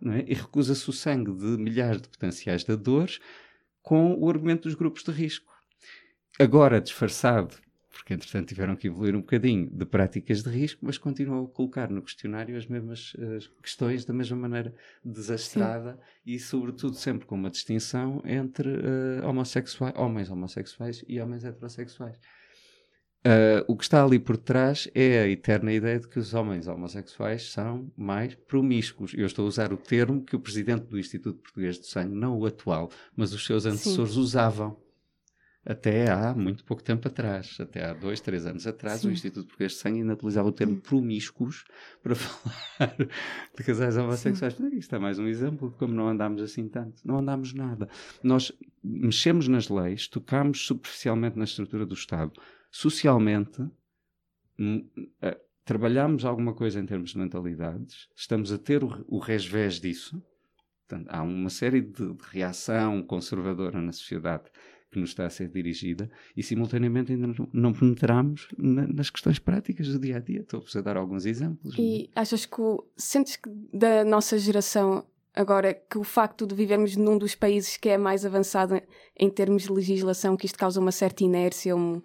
é? 0.04 0.26
e 0.28 0.34
recusa-se 0.34 0.90
o 0.90 0.94
sangue 0.94 1.32
de 1.32 1.62
milhares 1.62 2.02
de 2.02 2.10
potenciais 2.10 2.64
dadores 2.64 3.20
com 3.82 4.16
o 4.16 4.30
argumento 4.30 4.64
dos 4.64 4.76
grupos 4.76 5.04
de 5.04 5.12
risco. 5.12 5.52
Agora 6.40 6.82
disfarçado, 6.82 7.56
porque 7.92 8.14
entretanto 8.14 8.48
tiveram 8.48 8.76
que 8.76 8.88
evoluir 8.88 9.16
um 9.16 9.20
bocadinho, 9.20 9.70
de 9.70 9.86
práticas 9.86 10.42
de 10.42 10.50
risco, 10.50 10.80
mas 10.84 10.98
continuam 10.98 11.46
a 11.46 11.48
colocar 11.50 11.90
no 11.90 12.02
questionário 12.02 12.58
as 12.58 12.66
mesmas 12.66 13.14
eh, 13.20 13.40
questões 13.62 14.06
da 14.06 14.14
mesma 14.14 14.38
maneira 14.38 14.74
desastrada 15.04 16.00
e 16.26 16.40
sobretudo 16.40 16.96
sempre 16.96 17.28
com 17.28 17.36
uma 17.36 17.50
distinção 17.50 18.22
entre 18.26 18.70
eh, 18.70 19.26
homossexuais, 19.26 19.94
homens 19.98 20.30
homossexuais 20.30 21.04
e 21.08 21.20
homens 21.20 21.44
heterossexuais. 21.44 22.18
Eh, 23.24 23.64
o 23.68 23.76
que 23.76 23.84
está 23.84 24.04
ali 24.04 24.18
por 24.18 24.36
trás 24.36 24.90
é 24.96 25.20
a 25.20 25.28
eterna 25.28 25.72
ideia 25.72 26.00
de 26.00 26.08
que 26.08 26.18
os 26.18 26.34
homens 26.34 26.68
homossexuais 26.68 27.52
são 27.52 27.92
mais 27.96 28.34
promíscuos. 28.34 29.14
Eu 29.14 29.28
estou 29.28 29.46
a 29.46 29.48
usar 29.48 29.72
o 29.72 29.78
termo 29.78 30.24
que 30.24 30.36
o 30.36 30.40
presidente 30.40 30.86
do 30.86 30.98
Instituto 30.98 31.40
Português 31.40 31.78
do 31.78 31.86
Sangue, 31.86 32.16
não 32.16 32.40
o 32.40 32.46
atual, 32.46 32.90
mas 33.16 33.32
os 33.34 33.46
seus 33.46 33.66
antecessores 33.66 34.16
usavam. 34.16 34.80
Até 35.64 36.10
há 36.10 36.34
muito 36.34 36.66
pouco 36.66 36.82
tempo 36.82 37.08
atrás, 37.08 37.58
até 37.60 37.86
há 37.86 37.94
dois, 37.94 38.20
três 38.20 38.48
anos 38.48 38.66
atrás, 38.66 39.02
Sim. 39.02 39.10
o 39.10 39.12
Instituto 39.12 39.46
Português 39.46 39.74
de 39.74 39.78
Sangue 39.78 40.00
ainda 40.00 40.14
utilizava 40.14 40.50
o 40.50 40.52
termo 40.52 40.82
promíscuos 40.82 41.66
para 42.02 42.16
falar 42.18 42.96
de 42.98 43.64
casais 43.64 43.96
homossexuais. 43.96 44.60
Isto 44.74 44.96
é 44.96 45.00
mais 45.00 45.20
um 45.20 45.28
exemplo 45.28 45.70
de 45.70 45.78
como 45.78 45.94
não 45.94 46.08
andámos 46.08 46.42
assim 46.42 46.68
tanto. 46.68 47.06
Não 47.06 47.20
andámos 47.20 47.54
nada. 47.54 47.88
Nós 48.24 48.52
mexemos 48.84 49.48
nas 49.48 49.70
leis, 49.70 50.08
tocámos 50.08 50.66
superficialmente 50.66 51.38
na 51.38 51.44
estrutura 51.44 51.86
do 51.86 51.94
Estado. 51.94 52.34
Socialmente, 52.72 53.62
hum, 54.58 54.90
eh, 55.22 55.40
trabalhamos 55.64 56.26
alguma 56.26 56.56
coisa 56.56 56.80
em 56.80 56.86
termos 56.88 57.12
de 57.12 57.20
mentalidades, 57.20 58.10
estamos 58.16 58.52
a 58.52 58.58
ter 58.58 58.84
o, 58.84 59.06
o 59.08 59.20
resvés 59.20 59.80
disso. 59.80 60.20
Portanto, 60.88 61.08
há 61.10 61.22
uma 61.22 61.52
série 61.52 61.82
de, 61.82 62.14
de 62.14 62.24
reação 62.32 63.04
conservadora 63.04 63.80
na 63.80 63.92
sociedade 63.92 64.46
que 64.92 65.00
nos 65.00 65.10
está 65.12 65.26
a 65.26 65.30
ser 65.30 65.48
dirigida 65.48 66.10
e 66.36 66.44
simultaneamente 66.44 67.14
ainda 67.14 67.34
não, 67.54 67.72
penetramos 67.74 68.48
na- 68.58 68.86
nas 68.88 69.10
questões 69.10 69.40
práticas 69.40 69.88
do 69.88 69.98
dia 70.00 70.18
a 70.18 70.20
dia. 70.20 70.42
Estou-vos 70.42 70.76
a 70.76 70.82
dar 70.82 70.98
alguns 70.98 71.26
exemplos. 71.26 71.78
não 71.78 71.84
é? 71.84 71.88
E 71.88 72.10
achas 72.16 72.46
que 72.46 72.62
o- 72.62 72.84
sentes 72.98 73.38
que 73.38 73.50
da 73.74 74.04
nossa 74.04 74.38
geração 74.38 75.06
agora 75.34 75.74
que 75.74 75.98
o 75.98 76.04
facto 76.04 76.46
de 76.46 76.54
vivermos 76.54 76.98
num 76.98 77.18
dos 77.18 77.34
países 77.36 77.78
que 77.78 77.88
é 77.88 77.98
mais 77.98 78.26
avançado 78.26 78.82
em, 79.18 79.30
termos 79.30 79.64
de 79.64 79.72
legislação, 79.72 80.36
que 80.36 80.46
isto 80.46 80.60
causa 80.60 80.78
uma 80.80 80.92
certa 80.92 81.24
inércia, 81.24 81.74
um- 81.76 82.02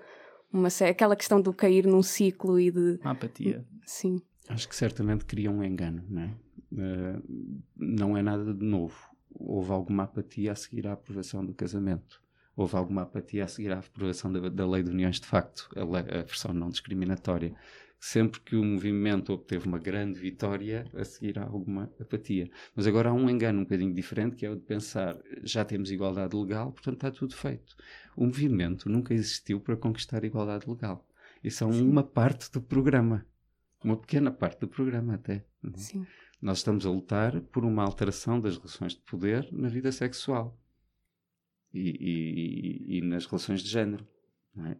uma 0.52 0.68
aquela 0.88 1.16
questão 1.16 1.40
do 1.40 1.52
cair 1.52 1.86
num 1.86 2.02
ciclo 2.04 2.58
e 2.60 2.70
de 2.70 2.98
Uma 3.02 3.10
apatia. 3.10 3.66
sim, 3.84 4.22
Acho 4.48 4.68
que 4.68 4.76
certamente 4.76 5.24
cria 5.24 5.50
um 5.50 5.60
engano, 5.64 6.04
não 6.08 6.22
é? 6.22 6.34
Eh, 6.78 7.20
não 7.76 8.16
é 8.16 8.22
nada 8.22 8.54
de 8.54 8.64
novo. 8.64 8.94
Houve 9.34 9.72
alguma 9.72 10.04
apatia 10.04 10.52
a 10.52 10.54
seguir 10.54 10.86
à 10.86 10.92
aprovação 10.92 11.44
do 11.44 11.52
casamento. 11.52 12.22
Houve 12.56 12.74
alguma 12.76 13.02
apatia 13.02 13.44
a 13.44 13.48
seguir 13.48 13.70
à 13.72 13.78
aprovação 13.78 14.32
da, 14.32 14.48
da 14.48 14.66
lei 14.66 14.82
de 14.82 14.90
uniões 14.90 15.20
de 15.20 15.26
facto, 15.26 15.68
a, 15.76 15.84
lei- 15.84 16.10
a 16.20 16.22
versão 16.22 16.52
não 16.54 16.70
discriminatória. 16.70 17.54
Sempre 17.98 18.40
que 18.40 18.56
o 18.56 18.64
movimento 18.64 19.32
obteve 19.32 19.66
uma 19.66 19.78
grande 19.78 20.18
vitória, 20.18 20.86
a 20.94 21.04
seguir 21.04 21.38
há 21.38 21.44
alguma 21.44 21.90
apatia. 22.00 22.48
Mas 22.74 22.86
agora 22.86 23.08
há 23.10 23.12
um 23.12 23.28
engano 23.28 23.60
um 23.60 23.62
bocadinho 23.64 23.92
diferente, 23.94 24.36
que 24.36 24.44
é 24.46 24.50
o 24.50 24.54
de 24.56 24.62
pensar, 24.62 25.18
já 25.42 25.64
temos 25.64 25.90
igualdade 25.90 26.36
legal, 26.36 26.72
portanto 26.72 26.94
está 26.96 27.10
tudo 27.10 27.34
feito. 27.34 27.74
O 28.14 28.24
movimento 28.26 28.88
nunca 28.88 29.14
existiu 29.14 29.60
para 29.60 29.76
conquistar 29.76 30.22
a 30.22 30.26
igualdade 30.26 30.68
legal. 30.68 31.06
Isso 31.42 31.64
é 31.64 31.66
uma 31.66 32.02
parte 32.02 32.50
do 32.52 32.60
programa. 32.60 33.26
Uma 33.82 33.96
pequena 33.96 34.30
parte 34.30 34.60
do 34.60 34.68
programa 34.68 35.14
até. 35.14 35.44
Uhum. 35.62 35.72
sim. 35.76 36.06
Nós 36.40 36.58
estamos 36.58 36.84
a 36.84 36.90
lutar 36.90 37.40
por 37.40 37.64
uma 37.64 37.82
alteração 37.82 38.38
das 38.38 38.56
relações 38.56 38.92
de 38.94 39.00
poder 39.00 39.48
na 39.50 39.68
vida 39.68 39.90
sexual 39.90 40.58
e, 41.76 41.96
e- 42.00 42.98
e 42.98 43.02
nas 43.02 43.26
relações 43.26 43.62
de 43.62 43.68
género. 43.68 44.06
é? 44.58 44.76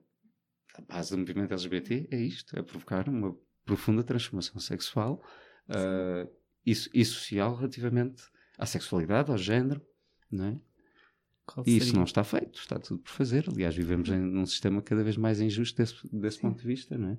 A 0.75 0.83
base 0.83 1.11
do 1.11 1.19
movimento 1.19 1.53
LGBT 1.53 2.09
é 2.11 2.21
isto, 2.21 2.59
é 2.59 2.63
provocar 2.63 3.09
uma 3.09 3.37
profunda 3.65 4.03
transformação 4.03 4.61
sexual 4.61 5.23
uh, 5.69 6.31
e, 6.65 6.73
e, 6.73 7.05
social 7.05 7.55
relativamente 7.57 8.23
à 8.59 8.67
sexualidade, 8.67 9.31
ao 9.31 9.39
género, 9.39 9.81
não 10.31 10.47
é? 10.47 10.61
e 11.65 11.77
isso 11.77 11.95
não 11.95 12.05
está 12.05 12.25
feito, 12.25 12.59
está 12.59 12.79
tudo 12.79 13.01
por 13.01 13.11
fazer. 13.11 13.49
Aliás, 13.49 13.75
vivemos 13.75 14.09
em 14.09 14.21
um 14.21 14.45
sistema 14.45 14.83
cada 14.83 15.05
vez 15.05 15.17
mais 15.17 15.41
injusto 15.41 15.77
desse, 15.77 15.95
desse 16.13 16.41
ponto 16.41 16.61
de 16.61 16.67
vista, 16.67 16.99
não 16.99 17.11
é? 17.11 17.19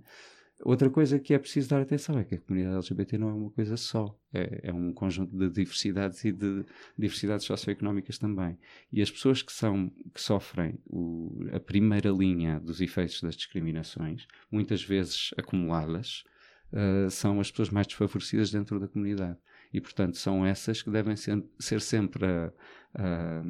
Outra 0.63 0.89
coisa 0.89 1.20
que 1.20 1.34
é 1.34 1.39
preciso 1.39 1.70
dar 1.70 1.82
atenção 1.82 2.17
é 2.17 2.24
que 2.24 2.36
a 2.36 2.39
comunidade 2.39 2.76
LGBT 2.76 3.17
não 3.20 3.30
é 3.30 3.34
uma 3.34 3.52
coisa 3.52 3.78
só, 3.78 4.17
é, 4.34 4.62
é 4.63 4.74
um 4.74 4.91
conjunto 4.91 5.38
de 5.38 5.50
diversidades 5.50 6.26
e 6.26 6.32
de 6.32 6.65
diversidades 6.98 7.46
socioeconómicas 7.46 8.17
também. 8.17 8.58
E 8.91 9.02
as 9.02 9.12
pessoas 9.12 9.43
que, 9.43 9.54
são, 9.54 9.91
que 10.13 10.20
sofrem 10.20 10.80
o, 10.88 11.46
a 11.54 11.60
primeira 11.60 12.10
linha 12.10 12.60
dos 12.60 12.82
efeitos 12.82 13.22
das 13.22 13.36
discriminações, 13.36 14.26
muitas 14.52 14.84
vezes 14.84 15.32
acumuladas, 15.38 16.24
uh, 16.74 17.10
são 17.12 17.39
as 17.39 17.52
pessoas 17.52 17.70
mais 17.70 17.86
desfavorecidas 17.86 18.50
dentro 18.50 18.80
da 18.80 18.88
comunidade. 18.88 19.38
E, 19.72 19.80
portanto, 19.80 20.17
são 20.17 20.43
essas 20.43 20.82
que 20.82 20.89
devem 20.89 21.15
ser, 21.15 21.43
ser 21.60 21.82
sempre 21.82 22.26
a, 22.26 22.52
a, 22.96 23.43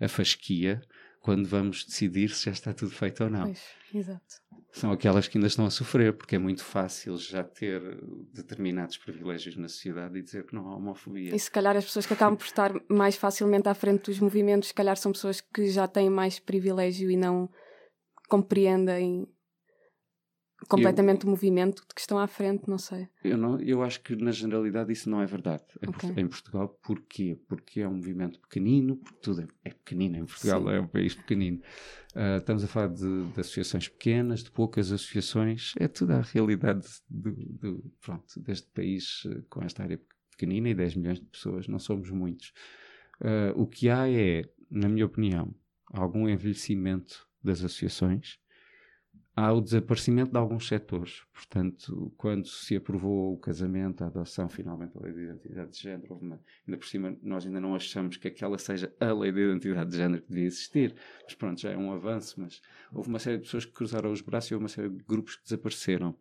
a 0.00 0.08
fasquia 0.08 0.80
quando 1.24 1.48
vamos 1.48 1.86
decidir 1.86 2.28
se 2.28 2.44
já 2.44 2.52
está 2.52 2.74
tudo 2.74 2.92
feito 2.92 3.24
ou 3.24 3.30
não. 3.30 3.44
Pois, 3.44 3.62
exato 3.94 4.44
são 4.74 4.90
aquelas 4.90 5.28
que 5.28 5.38
ainda 5.38 5.46
estão 5.46 5.64
a 5.64 5.70
sofrer, 5.70 6.12
porque 6.12 6.34
é 6.34 6.38
muito 6.38 6.64
fácil 6.64 7.16
já 7.16 7.44
ter 7.44 7.80
determinados 8.32 8.96
privilégios 8.96 9.56
na 9.56 9.68
sociedade 9.68 10.18
e 10.18 10.22
dizer 10.22 10.44
que 10.44 10.54
não 10.54 10.68
há 10.68 10.74
homofobia. 10.74 11.34
E 11.34 11.38
se 11.38 11.48
calhar 11.48 11.76
as 11.76 11.84
pessoas 11.84 12.04
que 12.04 12.12
acabam 12.12 12.36
por 12.36 12.44
estar 12.44 12.72
mais 12.88 13.14
facilmente 13.14 13.68
à 13.68 13.74
frente 13.74 14.06
dos 14.06 14.18
movimentos, 14.18 14.68
se 14.70 14.74
calhar 14.74 14.96
são 14.96 15.12
pessoas 15.12 15.40
que 15.40 15.68
já 15.68 15.86
têm 15.86 16.10
mais 16.10 16.40
privilégio 16.40 17.08
e 17.08 17.16
não 17.16 17.48
compreendem 18.28 19.28
completamente 20.68 21.24
eu, 21.24 21.28
o 21.28 21.30
movimento 21.30 21.82
de 21.86 21.94
que 21.94 22.00
estão 22.00 22.18
à 22.18 22.26
frente, 22.26 22.68
não 22.68 22.78
sei. 22.78 23.08
Eu, 23.22 23.36
não, 23.36 23.60
eu 23.60 23.82
acho 23.82 24.00
que 24.00 24.14
na 24.16 24.30
generalidade 24.30 24.92
isso 24.92 25.08
não 25.08 25.20
é 25.20 25.26
verdade 25.26 25.64
okay. 25.86 26.10
em, 26.16 26.26
Portugal. 26.26 26.68
Porquê? 26.82 27.38
Porque 27.48 27.80
é 27.80 27.88
um 27.88 27.94
movimento 27.94 28.40
pequenino, 28.40 28.96
porque 28.96 29.18
tudo 29.20 29.42
é, 29.42 29.48
é 29.64 29.70
pequenino 29.70 30.16
em 30.16 30.24
Portugal, 30.24 30.62
Sim. 30.62 30.70
é 30.70 30.80
um 30.80 30.86
país 30.86 31.14
pequenino. 31.14 31.60
Uh, 32.14 32.38
estamos 32.38 32.62
a 32.62 32.66
falar 32.66 32.88
de, 32.88 33.24
de, 33.24 33.40
associações 33.40 33.88
pequenas, 33.88 34.42
de 34.42 34.50
poucas 34.50 34.92
associações, 34.92 35.74
é 35.78 35.88
tudo 35.88 36.12
a 36.12 36.20
realidade 36.20 36.86
de, 37.10 37.32
de, 37.32 37.82
pronto, 38.00 38.40
deste 38.40 38.68
país 38.68 39.24
uh, 39.24 39.42
com 39.48 39.62
esta 39.62 39.82
área 39.82 40.00
pequenina 40.30 40.68
e 40.68 40.74
10 40.74 40.96
milhões 40.96 41.20
de 41.20 41.26
pessoas, 41.26 41.66
não 41.68 41.78
somos 41.78 42.10
muitos. 42.10 42.52
Uh, 43.20 43.60
o 43.60 43.66
que 43.66 43.88
há 43.88 44.08
é, 44.08 44.42
na 44.70 44.88
minha 44.88 45.06
opinião, 45.06 45.54
algum 45.92 46.28
envelhecimento 46.28 47.26
das 47.42 47.62
associações, 47.62 48.38
há 49.36 49.52
o 49.52 49.60
desaparecimento 49.60 50.30
de 50.30 50.38
alguns 50.38 50.68
setores. 50.68 51.22
Portanto, 51.32 52.12
quando 52.16 52.46
se 52.46 52.76
aprovou 52.76 53.34
o 53.34 53.38
casamento, 53.38 54.04
a 54.04 54.06
adoção, 54.06 54.48
finalmente, 54.48 54.96
a 54.96 55.00
lei 55.00 55.12
de 55.12 55.22
identidade 55.22 55.72
de 55.72 55.78
género, 55.80 56.14
uma, 56.16 56.40
ainda 56.66 56.78
por 56.78 56.86
cima, 56.86 57.16
nós 57.22 57.44
ainda 57.44 57.60
não 57.60 57.74
achamos 57.74 58.16
que 58.16 58.28
aquela 58.28 58.58
seja 58.58 58.94
a 59.00 59.12
lei 59.12 59.32
de 59.32 59.40
identidade 59.40 59.90
de 59.90 59.96
género 59.96 60.22
que 60.22 60.28
devia 60.28 60.46
existir, 60.46 60.94
mas 61.24 61.34
pronto, 61.34 61.60
já 61.60 61.70
é 61.70 61.76
um 61.76 61.92
avanço. 61.92 62.40
Mas 62.40 62.60
houve 62.92 63.08
uma 63.08 63.18
série 63.18 63.38
de 63.38 63.44
pessoas 63.44 63.64
que 63.64 63.72
cruzaram 63.72 64.12
os 64.12 64.20
braços 64.20 64.50
e 64.50 64.54
houve 64.54 64.64
uma 64.64 64.68
série 64.68 64.88
de 64.88 65.02
grupos 65.02 65.36
que 65.36 65.44
desapareceram. 65.44 66.16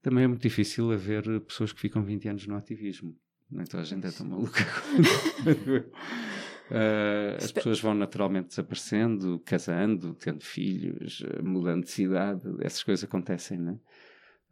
Também 0.00 0.24
é 0.24 0.26
muito 0.28 0.42
difícil 0.42 0.92
haver 0.92 1.40
pessoas 1.40 1.72
que 1.72 1.80
ficam 1.80 2.02
20 2.02 2.28
anos 2.28 2.46
no 2.46 2.56
ativismo. 2.56 3.16
Nem 3.50 3.64
toda 3.64 3.82
a 3.82 3.86
gente 3.86 4.06
é 4.06 4.10
tão 4.10 4.26
maluca. 4.26 4.60
Uh, 6.70 7.36
as 7.36 7.52
pessoas 7.52 7.80
vão 7.80 7.94
naturalmente 7.94 8.48
desaparecendo, 8.48 9.38
casando, 9.44 10.14
tendo 10.14 10.42
filhos, 10.42 11.22
eh, 11.22 11.42
mudando 11.42 11.84
de 11.84 11.90
cidade, 11.90 12.42
essas 12.60 12.82
coisas 12.82 13.04
acontecem, 13.04 13.58
não 13.58 13.72
é? 13.72 13.78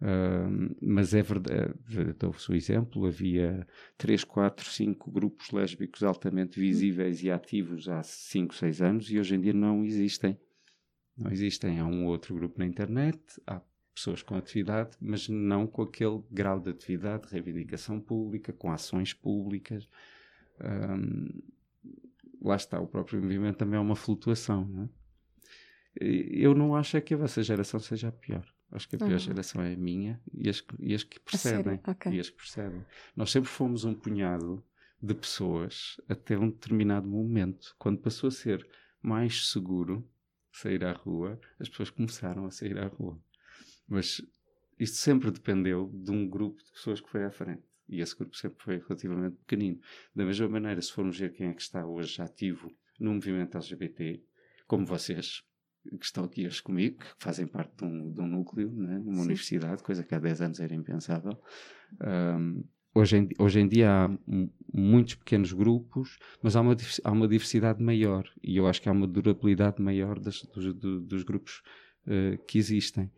Uh, 0.02 0.76
mas 0.82 1.14
é 1.14 1.22
verdade, 1.22 1.72
dou-vos 2.18 2.48
o 2.48 2.54
exemplo, 2.54 3.06
havia 3.06 3.66
3, 3.96 4.24
4, 4.24 4.68
5 4.68 5.10
grupos 5.10 5.50
lésbicos 5.52 6.02
altamente 6.02 6.58
visíveis 6.58 7.22
e 7.22 7.30
ativos 7.30 7.88
há 7.88 8.02
5, 8.02 8.52
6 8.52 8.82
anos 8.82 9.10
e 9.10 9.18
hoje 9.18 9.36
em 9.36 9.40
dia 9.40 9.52
não 9.52 9.84
existem. 9.84 10.36
Não 11.16 11.30
existem. 11.30 11.78
Há 11.78 11.86
um 11.86 12.06
outro 12.06 12.34
grupo 12.34 12.58
na 12.58 12.66
internet, 12.66 13.20
há 13.46 13.60
pessoas 13.94 14.22
com 14.22 14.34
atividade, 14.34 14.96
mas 15.00 15.28
não 15.28 15.66
com 15.66 15.82
aquele 15.82 16.20
grau 16.30 16.58
de 16.58 16.70
atividade, 16.70 17.28
de 17.28 17.34
reivindicação 17.34 18.00
pública, 18.00 18.52
com 18.52 18.72
ações 18.72 19.14
públicas. 19.14 19.88
Um, 20.60 21.42
lá 22.42 22.56
está, 22.56 22.80
o 22.80 22.86
próprio 22.86 23.22
movimento 23.22 23.58
também 23.58 23.78
é 23.78 23.80
uma 23.80 23.96
flutuação. 23.96 24.66
Não 24.66 24.84
é? 24.84 24.88
Eu 26.00 26.54
não 26.54 26.74
acho 26.74 26.96
é 26.96 27.00
que 27.00 27.14
a 27.14 27.16
vossa 27.16 27.42
geração 27.42 27.78
seja 27.78 28.08
a 28.08 28.12
pior. 28.12 28.46
Acho 28.70 28.88
que 28.88 28.96
a 28.96 28.98
pior 28.98 29.12
uhum. 29.12 29.18
geração 29.18 29.62
é 29.62 29.74
a 29.74 29.76
minha 29.76 30.20
e 30.32 30.48
as, 30.48 30.64
e 30.78 30.94
as 30.94 31.04
que 31.04 31.20
precedem. 31.20 31.78
Okay. 31.86 32.12
E 32.12 32.20
as 32.20 32.30
que 32.30 32.36
precedem. 32.36 32.84
Nós 33.14 33.30
sempre 33.30 33.50
fomos 33.50 33.84
um 33.84 33.94
punhado 33.94 34.64
de 35.00 35.14
pessoas 35.14 36.00
até 36.08 36.38
um 36.38 36.48
determinado 36.48 37.06
momento. 37.06 37.74
Quando 37.78 37.98
passou 37.98 38.28
a 38.28 38.30
ser 38.30 38.66
mais 39.02 39.50
seguro 39.50 40.08
sair 40.50 40.84
à 40.84 40.92
rua, 40.92 41.38
as 41.60 41.68
pessoas 41.68 41.90
começaram 41.90 42.46
a 42.46 42.50
sair 42.50 42.78
à 42.78 42.86
rua. 42.86 43.20
Mas 43.86 44.22
isto 44.78 44.96
sempre 44.96 45.30
dependeu 45.30 45.90
de 45.92 46.10
um 46.10 46.28
grupo 46.28 46.62
de 46.62 46.72
pessoas 46.72 47.00
que 47.00 47.10
foi 47.10 47.24
à 47.24 47.30
frente. 47.30 47.62
E 47.92 48.00
esse 48.00 48.16
grupo 48.16 48.36
sempre 48.36 48.62
foi 48.62 48.78
relativamente 48.78 49.36
pequenino. 49.36 49.80
Da 50.14 50.24
mesma 50.24 50.48
maneira, 50.48 50.80
se 50.80 50.92
formos 50.92 51.18
ver 51.18 51.32
quem 51.32 51.48
é 51.48 51.54
que 51.54 51.62
está 51.62 51.86
hoje 51.86 52.20
ativo 52.22 52.72
no 52.98 53.14
movimento 53.14 53.56
LGBT, 53.56 54.22
como 54.66 54.86
vocês, 54.86 55.42
que 55.98 56.04
estão 56.04 56.24
aqui 56.24 56.46
hoje 56.46 56.62
comigo, 56.62 56.98
que 56.98 57.06
fazem 57.18 57.46
parte 57.46 57.76
de 57.76 57.84
um, 57.84 58.12
de 58.12 58.20
um 58.20 58.26
núcleo, 58.26 58.70
né, 58.70 58.98
numa 58.98 59.16
Sim. 59.16 59.22
universidade, 59.22 59.82
coisa 59.82 60.02
que 60.02 60.14
há 60.14 60.18
10 60.18 60.40
anos 60.40 60.60
era 60.60 60.74
impensável. 60.74 61.38
Um, 62.00 62.64
hoje, 62.94 63.16
em, 63.16 63.28
hoje 63.38 63.60
em 63.60 63.68
dia 63.68 63.90
há 63.90 64.18
muitos 64.72 65.16
pequenos 65.16 65.52
grupos, 65.52 66.18
mas 66.42 66.56
há 66.56 66.60
uma, 66.60 66.76
há 67.04 67.12
uma 67.12 67.28
diversidade 67.28 67.82
maior 67.82 68.24
e 68.42 68.56
eu 68.56 68.66
acho 68.66 68.80
que 68.80 68.88
há 68.88 68.92
uma 68.92 69.06
durabilidade 69.06 69.82
maior 69.82 70.18
das, 70.18 70.42
dos, 70.42 70.74
dos, 70.74 71.22
grupos 71.22 71.62
uh, 72.06 72.42
que 72.46 72.58
existem. 72.58 73.10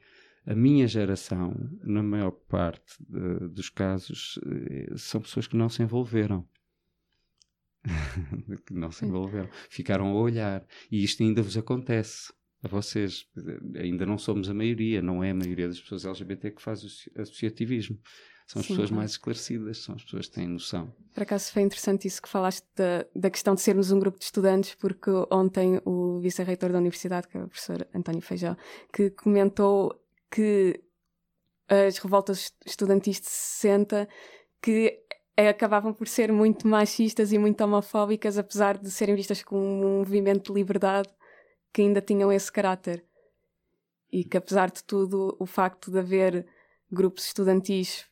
A 0.47 0.55
minha 0.55 0.87
geração, 0.87 1.55
na 1.83 2.03
maior 2.03 2.31
parte 2.31 2.97
de, 3.01 3.49
dos 3.49 3.71
casos, 3.71 4.39
eh, 4.47 4.93
são 4.97 5.23
pessoas 5.23 5.47
que 5.47 5.57
não 5.57 5.69
se 5.69 5.83
envolveram. 5.83 6.47
que 8.67 8.75
não 8.75 8.91
se 8.91 9.07
envolveram. 9.07 9.49
Ficaram 9.71 10.09
a 10.09 10.15
olhar. 10.15 10.67
E 10.91 11.03
isto 11.03 11.23
ainda 11.23 11.43
vos 11.43 11.57
acontece 11.57 12.33
a 12.63 12.69
vocês. 12.69 13.27
Ainda 13.77 14.05
não 14.05 14.19
somos 14.19 14.49
a 14.51 14.55
maioria, 14.55 15.01
não 15.01 15.25
é 15.25 15.31
a 15.31 15.35
maioria 15.35 15.69
das 15.69 15.81
pessoas 15.81 16.05
LGBT 16.05 16.51
que 16.51 16.63
faz 16.63 16.83
o 16.85 17.21
associativismo. 17.21 17.99
São 18.47 18.61
as 18.61 18.67
Sim, 18.67 18.75
pessoas 18.75 18.91
mais 18.91 19.13
esclarecidas, 19.13 19.79
são 19.79 19.95
as 19.95 20.05
pessoas 20.05 20.27
que 20.29 20.35
têm 20.35 20.47
noção. 20.47 20.95
Por 21.15 21.23
acaso 21.23 21.51
foi 21.51 21.63
interessante 21.63 22.07
isso 22.07 22.21
que 22.21 22.29
falaste 22.29 22.67
da, 22.77 23.07
da 23.17 23.31
questão 23.31 23.55
de 23.55 23.63
sermos 23.63 23.91
um 23.91 23.99
grupo 23.99 24.19
de 24.19 24.25
estudantes, 24.27 24.75
porque 24.75 25.11
ontem 25.31 25.81
o 25.87 26.21
vice-reitor 26.21 26.71
da 26.71 26.79
universidade, 26.79 27.27
que 27.27 27.39
é 27.39 27.43
o 27.43 27.49
professor 27.49 27.87
António 27.95 28.21
Feijó, 28.21 28.55
que 28.93 29.09
comentou 29.11 29.99
que 30.35 30.83
as 31.69 31.97
revoltas 31.99 32.53
estudantis 32.67 33.21
de 33.21 33.29
60 33.29 34.09
que 34.61 35.01
acabavam 35.37 35.95
por 35.95 36.09
ser 36.09 36.33
muito 36.33 36.67
machistas 36.67 37.33
e 37.33 37.39
muito 37.39 37.63
homofóbicas, 37.63 38.37
apesar 38.37 38.77
de 38.77 38.91
serem 38.91 39.15
vistas 39.15 39.45
como 39.45 39.63
um 39.63 39.99
movimento 39.99 40.53
de 40.53 40.59
liberdade 40.59 41.09
que 41.73 41.83
ainda 41.83 42.01
tinham 42.01 42.33
esse 42.33 42.51
caráter. 42.51 43.05
E 44.11 44.25
que, 44.25 44.37
apesar 44.37 44.73
de 44.73 44.83
tudo, 44.83 45.37
o 45.39 45.47
facto 45.47 45.89
de 45.93 46.01
haver 46.01 46.47
grupos 46.91 47.27
estudantis 47.27 48.05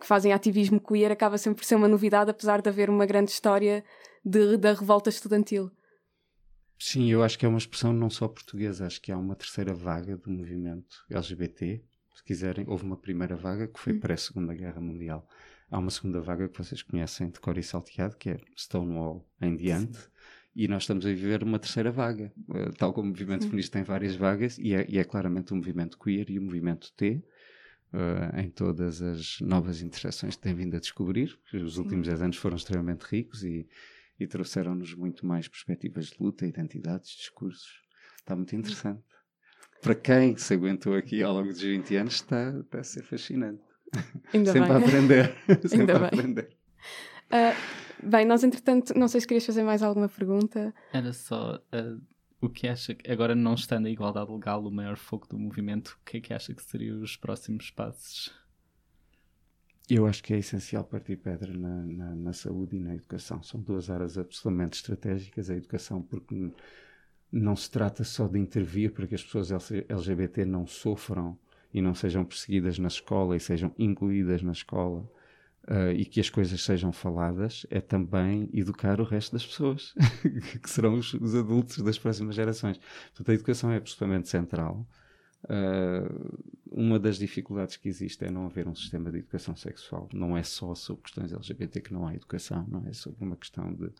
que 0.00 0.06
fazem 0.06 0.32
ativismo 0.32 0.80
queer 0.80 1.12
acaba 1.12 1.36
sempre 1.36 1.60
por 1.60 1.66
ser 1.66 1.74
uma 1.74 1.88
novidade, 1.88 2.30
apesar 2.30 2.62
de 2.62 2.68
haver 2.70 2.88
uma 2.88 3.04
grande 3.04 3.30
história 3.30 3.84
de, 4.24 4.56
da 4.56 4.72
revolta 4.72 5.10
estudantil. 5.10 5.70
Sim, 6.78 7.10
eu 7.10 7.22
acho 7.22 7.38
que 7.38 7.46
é 7.46 7.48
uma 7.48 7.58
expressão 7.58 7.92
não 7.92 8.10
só 8.10 8.28
portuguesa, 8.28 8.86
acho 8.86 9.00
que 9.00 9.10
há 9.10 9.16
uma 9.16 9.34
terceira 9.34 9.74
vaga 9.74 10.16
do 10.16 10.30
movimento 10.30 11.04
LGBT. 11.10 11.82
Se 12.14 12.24
quiserem, 12.24 12.66
houve 12.68 12.84
uma 12.84 12.96
primeira 12.96 13.36
vaga 13.36 13.66
que 13.66 13.78
foi 13.78 13.94
hum. 13.94 14.00
pré-Segunda 14.00 14.54
Guerra 14.54 14.80
Mundial. 14.80 15.26
Há 15.70 15.78
uma 15.78 15.90
segunda 15.90 16.20
vaga 16.20 16.48
que 16.48 16.56
vocês 16.56 16.82
conhecem 16.82 17.28
de 17.28 17.40
cor 17.40 17.58
e 17.58 17.62
salteado, 17.62 18.16
que 18.16 18.30
é 18.30 18.40
Stonewall 18.56 19.28
em 19.40 19.56
diante. 19.56 19.98
Sim. 19.98 20.08
E 20.54 20.68
nós 20.68 20.84
estamos 20.84 21.04
a 21.04 21.08
viver 21.08 21.42
uma 21.42 21.58
terceira 21.58 21.90
vaga. 21.90 22.32
Eh, 22.54 22.70
tal 22.78 22.92
como 22.92 23.08
o 23.08 23.10
movimento 23.10 23.42
Sim. 23.42 23.50
feminista 23.50 23.72
tem 23.72 23.82
várias 23.82 24.14
vagas, 24.14 24.58
e 24.58 24.74
é, 24.74 24.86
e 24.88 24.98
é, 24.98 25.04
claramente 25.04 25.52
o 25.52 25.56
movimento 25.56 25.98
queer 25.98 26.30
e 26.30 26.38
o 26.38 26.42
movimento 26.42 26.92
T, 26.96 27.22
uh, 27.92 28.40
em 28.40 28.48
todas 28.48 29.02
as 29.02 29.40
novas 29.40 29.82
intersecções 29.82 30.36
que 30.36 30.42
tem 30.42 30.54
vindo 30.54 30.76
a 30.76 30.80
descobrir, 30.80 31.36
porque 31.42 31.58
os 31.58 31.78
últimos 31.78 32.06
10 32.06 32.22
anos 32.22 32.36
foram 32.36 32.56
extremamente 32.56 33.02
ricos 33.02 33.42
e 33.44 33.68
e 34.18 34.26
trouxeram-nos 34.26 34.94
muito 34.94 35.26
mais 35.26 35.48
perspectivas 35.48 36.06
de 36.06 36.16
luta, 36.20 36.46
identidades, 36.46 37.10
discursos. 37.10 37.82
Está 38.18 38.34
muito 38.34 38.54
interessante. 38.56 39.02
Para 39.82 39.94
quem 39.94 40.36
se 40.36 40.54
aguentou 40.54 40.94
aqui 40.94 41.22
ao 41.22 41.34
longo 41.34 41.48
dos 41.48 41.60
20 41.60 41.96
anos, 41.96 42.14
está, 42.14 42.50
está 42.58 42.80
a 42.80 42.84
ser 42.84 43.02
fascinante. 43.02 43.62
Ainda 44.32 44.52
Sempre 44.52 44.68
bem. 44.68 44.76
a 44.76 44.78
aprender. 44.78 45.36
Sempre 45.46 45.80
Ainda 45.80 45.96
a 45.96 45.98
bem. 45.98 46.08
aprender. 46.08 46.56
Uh, 47.26 48.06
bem, 48.08 48.24
nós 48.24 48.44
entretanto, 48.44 48.96
não 48.96 49.08
sei 49.08 49.20
se 49.20 49.26
querias 49.26 49.44
fazer 49.44 49.64
mais 49.64 49.82
alguma 49.82 50.08
pergunta. 50.08 50.72
Era 50.92 51.12
só. 51.12 51.56
Uh, 51.74 52.00
o 52.40 52.48
que 52.48 52.68
acha, 52.68 52.94
que, 52.94 53.10
agora 53.10 53.34
não 53.34 53.54
estando 53.54 53.86
a 53.86 53.90
igualdade 53.90 54.30
legal 54.30 54.64
o 54.64 54.70
maior 54.70 54.96
foco 54.96 55.26
do 55.26 55.36
movimento, 55.36 55.98
o 56.00 56.04
que 56.04 56.18
é 56.18 56.20
que 56.20 56.32
acha 56.32 56.54
que 56.54 56.62
seriam 56.62 57.02
os 57.02 57.16
próximos 57.16 57.70
passos? 57.72 58.32
Eu 59.88 60.06
acho 60.06 60.22
que 60.22 60.34
é 60.34 60.38
essencial 60.38 60.82
partir 60.82 61.16
pedra 61.16 61.52
na, 61.52 61.82
na, 61.84 62.14
na, 62.14 62.32
saúde 62.32 62.76
e 62.76 62.80
na 62.80 62.94
educação. 62.94 63.42
São 63.42 63.60
duas 63.60 63.88
áreas 63.88 64.18
absolutamente 64.18 64.76
estratégicas. 64.76 65.48
A 65.48 65.54
educação, 65.54 66.02
porque 66.02 66.50
não 67.30 67.54
se 67.54 67.70
trata 67.70 68.02
só 68.02 68.26
de 68.26 68.38
intervir 68.38 68.92
para 68.92 69.06
que 69.06 69.14
as 69.14 69.22
pessoas 69.22 69.50
LGBT 69.88 70.44
não 70.44 70.66
sofram 70.66 71.38
e 71.72 71.80
não 71.80 71.94
sejam 71.94 72.24
perseguidas 72.24 72.78
na 72.78 72.88
escola 72.88 73.36
e 73.36 73.40
sejam 73.40 73.72
incluídas 73.78 74.42
na 74.42 74.52
escola 74.52 75.08
uh, 75.68 75.92
e 75.94 76.04
que 76.04 76.20
as 76.20 76.30
coisas 76.30 76.62
sejam 76.62 76.92
faladas, 76.92 77.66
é 77.70 77.80
também 77.80 78.48
educar 78.52 79.00
o 79.00 79.04
resto 79.04 79.32
das 79.32 79.46
pessoas, 79.46 79.94
que 80.62 80.70
serão 80.70 80.94
os, 80.94 81.14
os, 81.14 81.34
adultos 81.34 81.78
das 81.78 81.98
próximas 81.98 82.34
gerações. 82.34 82.78
Portanto, 83.08 83.30
a 83.30 83.34
educação 83.34 83.70
é 83.70 83.76
absolutamente 83.76 84.28
central. 84.28 84.86
Uh, 85.46 86.56
uma 86.70 86.98
das 86.98 87.16
dificuldades 87.16 87.76
que 87.76 87.88
existe 87.88 88.24
é 88.24 88.30
não 88.30 88.46
haver 88.46 88.66
um 88.66 88.74
sistema 88.74 89.10
de 89.10 89.18
educação 89.18 89.54
sexual. 89.56 90.08
Não 90.12 90.36
é 90.36 90.42
só 90.42 90.74
sobre 90.74 91.04
questões 91.04 91.32
LGBT 91.32 91.80
que 91.80 91.92
não 91.92 92.06
há 92.06 92.14
educação, 92.14 92.66
não 92.68 92.86
é 92.86 92.92
sobre 92.92 93.24
uma 93.24 93.36
questão 93.36 93.72
de, 93.72 93.90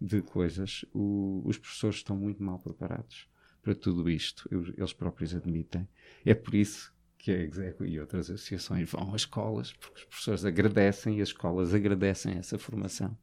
de 0.00 0.20
coisas. 0.22 0.84
O, 0.92 1.42
os 1.44 1.56
professores 1.56 1.96
estão 1.96 2.16
muito 2.16 2.42
mal 2.42 2.58
preparados 2.58 3.28
para 3.62 3.74
tudo 3.74 4.08
isto, 4.08 4.48
eles 4.76 4.92
próprios 4.92 5.34
admitem. 5.34 5.86
É 6.24 6.34
por 6.34 6.54
isso 6.54 6.92
que 7.18 7.30
a 7.30 7.42
Execo 7.42 7.84
e 7.84 7.98
outras 7.98 8.30
associações 8.30 8.90
vão 8.90 9.14
às 9.14 9.22
escolas, 9.22 9.72
porque 9.72 9.98
os 9.98 10.04
professores 10.04 10.44
agradecem 10.44 11.18
e 11.18 11.22
as 11.22 11.28
escolas 11.28 11.74
agradecem 11.74 12.34
essa 12.34 12.58
formação. 12.58 13.16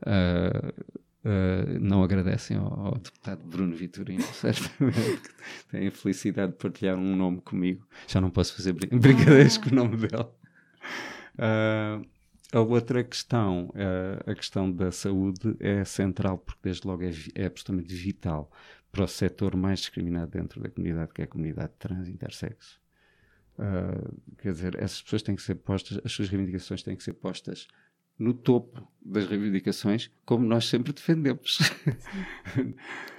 Uh, 0.00 0.94
uh, 1.24 1.78
não 1.80 2.02
agradecem 2.02 2.56
ao, 2.56 2.86
ao, 2.86 2.94
deputado 2.98 3.42
Bruno 3.44 3.74
Vitorino, 3.74 4.22
certamente, 4.32 5.20
que 5.20 5.70
tem 5.70 5.88
a 5.88 5.90
felicidade 5.90 6.52
de 6.52 6.58
partilhar 6.58 6.96
um 6.96 7.16
nome 7.16 7.40
comigo. 7.40 7.86
Já 8.06 8.20
não 8.20 8.30
posso 8.30 8.54
fazer 8.54 8.72
brin 8.72 8.98
brincadeiras 8.98 9.58
com 9.58 9.70
o 9.70 9.74
nome 9.74 9.96
dele. 9.96 10.26
Uh, 11.34 12.06
a 12.52 12.60
outra 12.60 13.02
questão, 13.02 13.70
uh, 13.70 14.30
a 14.30 14.34
questão 14.34 14.70
da 14.70 14.92
saúde, 14.92 15.56
é 15.58 15.84
central, 15.84 16.38
porque 16.38 16.60
desde 16.62 16.86
logo 16.86 17.02
é, 17.02 17.10
é 17.34 17.46
absolutamente 17.46 17.94
vital 17.94 18.50
para 18.92 19.04
o 19.04 19.08
setor 19.08 19.56
mais 19.56 19.80
discriminado 19.80 20.30
dentro 20.30 20.60
da 20.60 20.70
comunidade, 20.70 21.12
que 21.12 21.22
é 21.22 21.24
a 21.24 21.28
comunidade 21.28 21.72
trans 21.78 22.08
intersexo. 22.08 22.80
Quer 24.38 24.52
dizer, 24.52 24.76
essas 24.80 25.02
pessoas 25.02 25.22
têm 25.22 25.34
que 25.34 25.42
ser 25.42 25.56
postas, 25.56 26.00
as 26.04 26.12
suas 26.12 26.28
reivindicações 26.28 26.82
têm 26.82 26.96
que 26.96 27.02
ser 27.02 27.12
postas 27.14 27.68
no 28.18 28.32
topo 28.32 28.86
das 29.04 29.26
reivindicações, 29.26 30.10
como 30.24 30.46
nós 30.46 30.66
sempre 30.66 30.92
defendemos. 30.92 31.58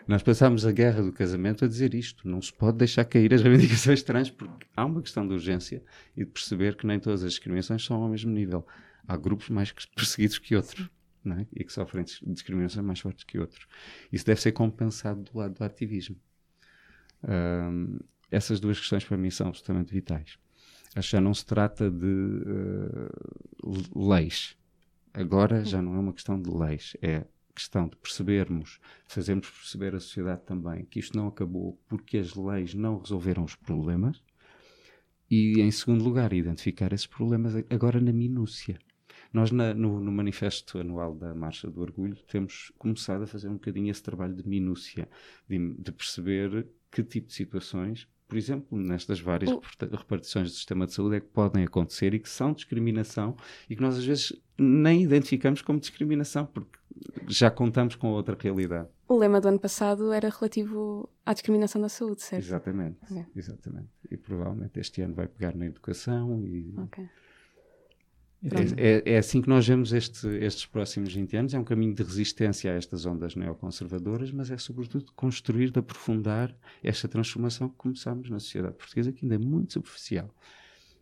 nós 0.07 0.23
passámos 0.23 0.65
a 0.65 0.71
guerra 0.71 1.03
do 1.03 1.11
casamento 1.11 1.65
a 1.65 1.67
dizer 1.67 1.93
isto: 1.93 2.27
não 2.27 2.41
se 2.41 2.51
pode 2.51 2.77
deixar 2.77 3.05
cair 3.05 3.33
as 3.33 3.41
reivindicações 3.41 4.01
trans, 4.01 4.31
porque 4.31 4.65
há 4.75 4.85
uma 4.85 5.01
questão 5.01 5.27
de 5.27 5.33
urgência 5.33 5.83
e 6.15 6.25
de 6.25 6.31
perceber 6.31 6.75
que 6.75 6.87
nem 6.87 6.99
todas 6.99 7.23
as 7.23 7.31
discriminações 7.31 7.85
são 7.85 8.01
ao 8.01 8.09
mesmo 8.09 8.31
nível. 8.31 8.65
Há 9.07 9.15
grupos 9.15 9.49
mais 9.49 9.71
perseguidos 9.71 10.39
que 10.39 10.55
outros. 10.55 10.89
É? 11.27 11.47
E 11.55 11.63
que 11.63 11.73
sofrem 11.73 12.05
discriminações 12.27 12.85
mais 12.85 12.99
fortes 12.99 13.23
que 13.23 13.39
outros. 13.39 13.65
Isso 14.11 14.23
deve 14.23 14.39
ser 14.39 14.51
compensado 14.51 15.23
do 15.23 15.35
lado 15.35 15.55
do 15.55 15.63
ativismo. 15.63 16.15
Essas 18.29 18.59
duas 18.59 18.79
questões 18.79 19.03
para 19.03 19.17
mim 19.17 19.31
são 19.31 19.47
absolutamente 19.47 19.91
vitais. 19.91 20.37
Acho 20.95 21.09
que 21.09 21.11
já 21.13 21.21
não 21.21 21.33
se 21.33 21.43
trata 21.43 21.89
de 21.89 22.05
uh, 22.05 24.07
leis 24.07 24.55
Agora 25.17 25.63
já 25.63 25.81
não 25.81 25.95
é 25.95 25.99
uma 25.99 26.11
questão 26.11 26.41
de 26.41 26.49
leis, 26.49 26.97
é 27.01 27.25
questão 27.55 27.87
de 27.87 27.95
percebermos, 27.95 28.81
fazermos 29.07 29.49
perceber 29.49 29.95
à 29.95 29.99
sociedade 30.01 30.41
também 30.45 30.83
que 30.83 30.99
isto 30.99 31.17
não 31.17 31.29
acabou 31.29 31.79
porque 31.87 32.17
as 32.17 32.35
leis 32.35 32.73
não 32.73 32.97
resolveram 32.97 33.45
os 33.45 33.55
problemas 33.55 34.21
e, 35.31 35.61
em 35.61 35.71
segundo 35.71 36.03
lugar, 36.03 36.33
identificar 36.33 36.91
esses 36.91 37.07
problemas 37.07 37.55
agora 37.69 38.01
na 38.01 38.11
minúcia. 38.11 38.77
Nós, 39.31 39.51
na, 39.51 39.73
no, 39.73 40.01
no, 40.01 40.11
manifesto 40.11 40.79
anual 40.79 41.15
da 41.15 41.33
Marcha 41.33 41.69
do 41.69 41.79
Orgulho, 41.79 42.17
temos 42.27 42.73
começado 42.77 43.23
a 43.23 43.27
fazer 43.27 43.47
um 43.47 43.53
bocadinho 43.53 43.89
esse 43.89 44.03
trabalho 44.03 44.35
de 44.35 44.45
minúcia, 44.45 45.07
de, 45.47 45.75
de 45.75 45.91
perceber 45.93 46.67
que 46.91 47.01
tipo 47.03 47.27
de 47.27 47.33
situações 47.33 48.05
por 48.27 48.37
exemplo, 48.37 48.77
nestas 48.77 49.19
várias 49.19 49.51
o... 49.51 49.61
repartições 49.91 50.51
do 50.51 50.55
sistema 50.55 50.85
de 50.85 50.93
saúde 50.93 51.17
é 51.17 51.19
que 51.19 51.27
podem 51.27 51.63
acontecer 51.63 52.13
e 52.13 52.19
que 52.19 52.29
são 52.29 52.53
discriminação 52.53 53.35
e 53.69 53.75
que 53.75 53.81
nós 53.81 53.97
às 53.97 54.05
vezes 54.05 54.33
nem 54.57 55.03
identificamos 55.03 55.61
como 55.61 55.79
discriminação 55.79 56.45
porque 56.45 56.77
já 57.27 57.51
contamos 57.51 57.95
com 57.95 58.07
outra 58.07 58.37
realidade. 58.39 58.89
O 59.07 59.17
lema 59.17 59.39
do 59.39 59.47
ano 59.47 59.59
passado 59.59 60.11
era 60.11 60.29
relativo 60.29 61.09
à 61.25 61.33
discriminação 61.33 61.81
da 61.81 61.89
saúde, 61.89 62.23
certo? 62.23 62.43
Exatamente, 62.43 62.97
okay. 63.03 63.25
exatamente. 63.35 63.89
E 64.09 64.17
provavelmente 64.17 64.79
este 64.79 65.01
ano 65.01 65.13
vai 65.13 65.27
pegar 65.27 65.55
na 65.55 65.65
educação 65.65 66.41
e 66.43 66.73
okay. 66.79 67.07
É, 68.77 68.97
é, 68.97 69.13
é, 69.13 69.17
assim 69.17 69.41
que 69.41 69.49
nós 69.49 69.67
vemos 69.67 69.91
este, 69.91 70.27
estes 70.27 70.65
próximos 70.65 71.13
20 71.13 71.37
anos. 71.37 71.53
É 71.53 71.59
um 71.59 71.63
caminho 71.63 71.93
de 71.93 72.03
resistência 72.03 72.71
a 72.71 72.75
estas 72.75 73.05
ondas 73.05 73.35
neoconservadoras, 73.35 74.31
mas 74.31 74.51
é 74.51 74.57
sobretudo 74.57 75.11
construir, 75.15 75.71
de 75.71 75.79
aprofundar 75.79 76.55
esta 76.83 77.07
transformação 77.07 77.69
que 77.69 77.75
começamos 77.75 78.29
na 78.29 78.39
sociedade 78.39 78.75
portuguesa, 78.75 79.11
que 79.11 79.25
ainda 79.25 79.35
é 79.35 79.39
muito 79.39 79.73
superficial. 79.73 80.29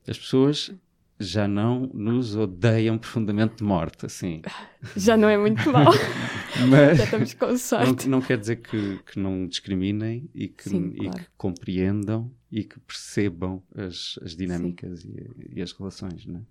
As 0.07 0.17
pessoas 0.17 0.73
já 1.19 1.47
não 1.47 1.89
nos 1.93 2.35
odeiam 2.35 2.97
profundamente 2.97 3.57
de 3.57 3.63
morte, 3.63 4.05
assim. 4.05 4.41
Já 4.97 5.15
não 5.15 5.29
é 5.29 5.37
muito 5.37 5.71
mal. 5.71 5.93
Mas 6.69 6.97
já 6.97 7.03
estamos 7.05 7.33
com 7.33 7.57
sorte. 7.57 8.07
Não, 8.07 8.19
não 8.19 8.25
quer 8.25 8.37
dizer 8.37 8.57
que, 8.57 8.99
que 9.05 9.19
não 9.19 9.47
discriminem 9.47 10.29
e 10.35 10.47
que, 10.47 10.69
Sim, 10.69 10.93
e 10.95 11.09
que 11.09 11.25
compreendam 11.37 12.31
e 12.51 12.63
que 12.63 12.79
percebam 12.81 13.63
as, 13.75 14.19
as 14.21 14.35
dinâmicas 14.35 15.03
e, 15.03 15.55
e, 15.55 15.61
as 15.61 15.71
relações, 15.71 16.25
não 16.25 16.39
é? 16.39 16.43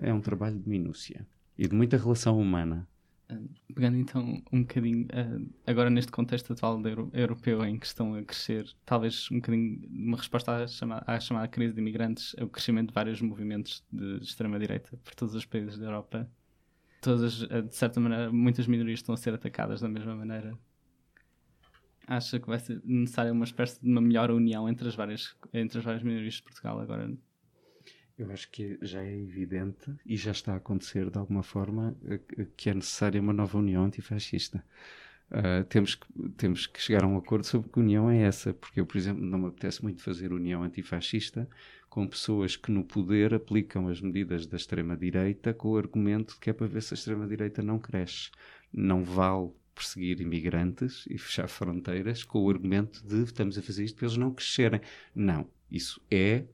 É 0.00 0.12
um 0.12 0.20
trabalho 0.20 0.58
de 0.58 0.68
minúcia 0.68 1.26
e 1.56 1.68
de 1.68 1.74
muita 1.74 1.96
relação 1.96 2.38
humana. 2.38 2.86
Ah, 3.28 3.38
pegando 3.74 3.96
então 3.96 4.42
um 4.52 4.60
bocadinho, 4.60 5.06
uh, 5.06 5.54
agora 5.66 5.88
neste 5.88 6.12
contexto 6.12 6.52
atual 6.52 6.80
euro, 6.86 7.10
europeu 7.14 7.64
em 7.64 7.78
que 7.78 7.86
estão 7.86 8.14
a 8.14 8.22
crescer, 8.22 8.66
talvez 8.84 9.30
um 9.30 9.36
bocadinho 9.36 9.80
uma 9.88 10.16
resposta 10.16 10.52
à, 10.52 11.14
à 11.14 11.20
chamada 11.20 11.48
crise 11.48 11.74
de 11.74 11.80
imigrantes, 11.80 12.34
é 12.36 12.44
o 12.44 12.48
crescimento 12.48 12.88
de 12.88 12.94
vários 12.94 13.20
movimentos 13.22 13.82
de 13.90 14.18
extrema-direita 14.18 14.96
por 15.02 15.14
todos 15.14 15.34
os 15.34 15.46
países 15.46 15.78
da 15.78 15.86
Europa. 15.86 16.28
Todas, 17.00 17.42
uh, 17.42 17.62
de 17.62 17.74
certa 17.74 17.98
maneira, 18.00 18.30
muitas 18.30 18.66
minorias 18.66 18.98
estão 18.98 19.14
a 19.14 19.18
ser 19.18 19.32
atacadas 19.34 19.80
da 19.80 19.88
mesma 19.88 20.14
maneira. 20.14 20.56
Acha 22.06 22.38
que 22.38 22.46
vai 22.46 22.58
ser 22.58 22.82
necessária 22.84 23.32
uma 23.32 23.44
espécie 23.46 23.80
de 23.80 23.88
uma 23.88 24.00
melhor 24.02 24.30
união 24.30 24.68
entre 24.68 24.86
as 24.86 24.94
várias, 24.94 25.34
entre 25.54 25.78
as 25.78 25.84
várias 25.84 26.02
minorias 26.02 26.34
de 26.34 26.42
Portugal 26.42 26.78
agora 26.78 27.10
eu 28.16 28.30
acho 28.30 28.50
que 28.50 28.78
já 28.80 29.02
é 29.02 29.16
evidente 29.16 29.92
e 30.06 30.16
já 30.16 30.30
está 30.30 30.54
a 30.54 30.56
acontecer 30.56 31.10
de 31.10 31.18
alguma 31.18 31.42
forma 31.42 31.96
eh, 32.06 32.46
que 32.56 32.70
é 32.70 32.74
necessária 32.74 33.20
uma 33.20 33.32
nova 33.32 33.58
união 33.58 33.84
antifascista. 33.84 34.64
Uh, 35.30 35.64
temos, 35.64 35.94
que, 35.94 36.06
temos 36.36 36.66
que 36.66 36.80
chegar 36.80 37.02
a 37.02 37.06
um 37.06 37.16
acordo 37.16 37.44
sobre 37.44 37.68
que 37.70 37.80
união 37.80 38.10
é 38.10 38.22
essa, 38.22 38.52
porque 38.52 38.78
eu, 38.78 38.86
por 38.86 38.96
exemplo, 38.96 39.24
não 39.24 39.38
me 39.38 39.46
apetece 39.48 39.82
muito 39.82 40.02
fazer 40.02 40.32
união 40.32 40.62
antifascista 40.62 41.48
com 41.88 42.06
pessoas 42.06 42.56
que 42.56 42.70
no 42.70 42.84
poder 42.84 43.34
aplicam 43.34 43.88
as 43.88 44.00
medidas 44.00 44.46
da 44.46 44.56
extrema-direita 44.56 45.54
com 45.54 45.70
o 45.70 45.76
argumento 45.78 46.34
de 46.34 46.40
que 46.40 46.50
é 46.50 46.52
para 46.52 46.66
ver 46.66 46.82
se 46.82 46.94
a 46.94 46.96
extrema-direita 46.96 47.62
não 47.62 47.78
cresce. 47.78 48.30
Não 48.72 49.02
vale 49.02 49.50
perseguir 49.74 50.20
imigrantes 50.20 51.04
e 51.08 51.18
fechar 51.18 51.48
fronteiras 51.48 52.22
com 52.22 52.44
o 52.44 52.50
argumento 52.50 53.04
de 53.04 53.24
estamos 53.24 53.58
a 53.58 53.62
fazer 53.62 53.84
isto 53.84 53.96
para 53.96 54.06
eles 54.06 54.16
não 54.16 54.32
crescerem. 54.32 54.80
Não, 55.14 55.48
isso 55.70 56.00
é 56.10 56.44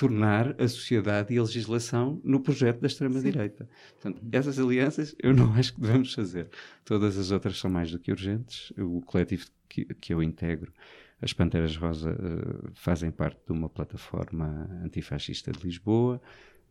tornar 0.00 0.58
a 0.58 0.66
sociedade 0.66 1.34
e 1.34 1.38
a 1.38 1.42
legislação 1.42 2.18
no 2.24 2.40
projeto 2.40 2.80
da 2.80 2.86
extrema-direita. 2.86 3.68
Portanto, 3.90 4.22
essas 4.32 4.58
alianças 4.58 5.14
eu 5.22 5.34
não 5.34 5.52
acho 5.52 5.74
que 5.74 5.80
devemos 5.82 6.14
fazer. 6.14 6.48
Todas 6.86 7.18
as 7.18 7.30
outras 7.30 7.58
são 7.58 7.70
mais 7.70 7.90
do 7.90 7.98
que 7.98 8.10
urgentes. 8.10 8.72
O 8.78 9.02
coletivo 9.02 9.44
que, 9.68 9.84
que 9.84 10.14
eu 10.14 10.22
integro, 10.22 10.72
as 11.20 11.34
Panteras 11.34 11.76
Rosa, 11.76 12.12
uh, 12.12 12.70
fazem 12.72 13.10
parte 13.10 13.40
de 13.44 13.52
uma 13.52 13.68
plataforma 13.68 14.70
antifascista 14.82 15.52
de 15.52 15.62
Lisboa. 15.62 16.18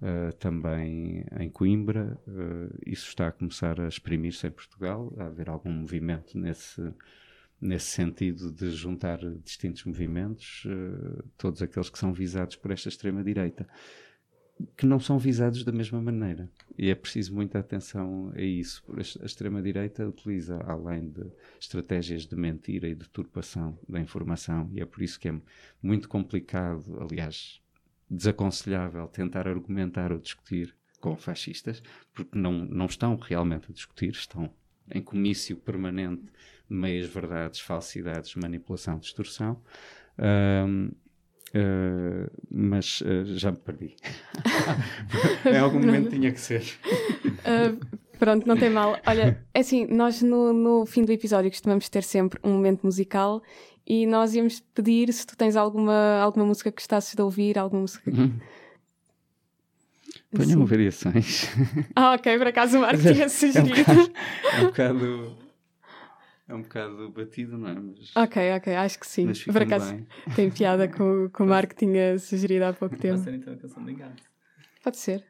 Uh, 0.01 0.33
também 0.37 1.23
em 1.39 1.49
Coimbra, 1.49 2.19
uh, 2.27 2.75
isso 2.83 3.09
está 3.09 3.27
a 3.27 3.31
começar 3.31 3.79
a 3.79 3.87
exprimir-se 3.87 4.47
em 4.47 4.51
Portugal, 4.51 5.13
a 5.19 5.25
haver 5.25 5.49
algum 5.49 5.71
movimento 5.71 6.35
nesse, 6.35 6.81
nesse 7.61 7.87
sentido 7.87 8.51
de 8.51 8.71
juntar 8.71 9.19
distintos 9.43 9.83
movimentos, 9.83 10.63
uh, 10.65 11.23
todos 11.37 11.61
aqueles 11.61 11.89
que 11.89 11.99
são 11.99 12.13
visados 12.13 12.55
por 12.55 12.71
esta 12.71 12.89
extrema-direita, 12.89 13.67
que 14.75 14.85
não 14.85 14.99
são 14.99 15.17
visados 15.17 15.63
da 15.63 15.71
mesma 15.71 16.01
maneira. 16.01 16.49
E 16.77 16.89
é 16.89 16.95
preciso 16.95 17.33
muita 17.33 17.59
atenção 17.59 18.31
a 18.35 18.41
isso. 18.41 18.83
A 19.21 19.25
extrema-direita 19.25 20.07
utiliza, 20.07 20.57
além 20.65 21.09
de 21.09 21.25
estratégias 21.59 22.25
de 22.25 22.35
mentira 22.35 22.87
e 22.87 22.95
de 22.95 23.07
turpação 23.09 23.79
da 23.87 23.99
informação, 23.99 24.69
e 24.73 24.81
é 24.81 24.85
por 24.85 25.01
isso 25.01 25.19
que 25.19 25.29
é 25.29 25.41
muito 25.81 26.09
complicado, 26.09 26.97
aliás, 27.01 27.61
desaconselhável 28.09 29.07
tentar 29.07 29.47
argumentar 29.47 30.11
ou 30.11 30.19
discutir 30.19 30.75
com 30.99 31.15
fascistas, 31.15 31.81
porque 32.13 32.37
não, 32.37 32.65
não 32.65 32.85
estão 32.85 33.15
realmente 33.15 33.67
a 33.69 33.73
discutir, 33.73 34.11
estão 34.11 34.53
em 34.91 35.01
comício 35.01 35.55
permanente 35.55 36.23
meias 36.69 37.07
verdades, 37.07 37.59
falsidades, 37.59 38.35
manipulação, 38.35 38.99
distorção. 38.99 39.61
Um, 40.17 40.91
Uh, 41.49 42.29
mas 42.51 43.01
uh, 43.01 43.25
já 43.25 43.51
me 43.51 43.57
perdi. 43.57 43.95
em 45.51 45.57
algum 45.57 45.79
momento 45.79 46.11
tinha 46.11 46.31
que 46.31 46.39
ser. 46.39 46.61
Uh, 47.23 47.79
pronto, 48.19 48.47
não 48.47 48.55
tem 48.55 48.69
mal. 48.69 48.99
Olha, 49.05 49.43
é 49.51 49.59
assim, 49.59 49.87
nós 49.87 50.21
no, 50.21 50.53
no 50.53 50.85
fim 50.85 51.03
do 51.03 51.11
episódio 51.11 51.49
costumamos 51.49 51.89
ter 51.89 52.03
sempre 52.03 52.39
um 52.43 52.51
momento 52.51 52.83
musical 52.83 53.41
e 53.85 54.05
nós 54.05 54.35
íamos 54.35 54.59
pedir 54.75 55.11
se 55.11 55.25
tu 55.25 55.35
tens 55.35 55.55
alguma, 55.55 56.19
alguma 56.19 56.45
música 56.45 56.71
que 56.71 56.79
gostasses 56.79 57.15
de 57.15 57.21
ouvir, 57.21 57.57
alguma 57.57 57.81
música. 57.81 58.11
Uhum. 58.11 58.39
Ponham 60.31 60.63
variações. 60.63 61.47
Ah, 61.95 62.13
ok, 62.13 62.37
por 62.37 62.45
acaso 62.45 62.77
o 62.77 62.81
Marco 62.81 63.01
tinha 63.11 63.27
sugerido. 63.27 64.13
É 64.53 64.61
um 64.61 64.65
bocado. 64.65 65.05
É 65.05 65.09
um 65.09 65.25
bocado 65.25 65.48
batido, 67.13 67.57
não 67.57 67.69
é? 67.69 67.73
Mas, 67.73 68.15
ok, 68.15 68.51
ok, 68.53 68.75
acho 68.75 68.99
que 68.99 69.07
sim. 69.07 69.31
Por 69.51 69.61
acaso 69.61 69.93
bem. 69.93 70.07
tem 70.35 70.49
piada 70.49 70.87
com, 70.87 71.29
com 71.31 71.43
o 71.43 71.47
Marco 71.47 71.75
tinha 71.75 72.17
sugerido 72.17 72.65
há 72.65 72.73
pouco 72.73 72.97
tempo. 72.97 73.15
Pode 73.15 73.23
ser 73.23 73.33
então 73.35 73.53
a 73.53 73.57
canção 73.57 73.85
de 73.85 73.91
engano. 73.91 74.15
Pode 74.83 74.97
ser. 74.97 75.25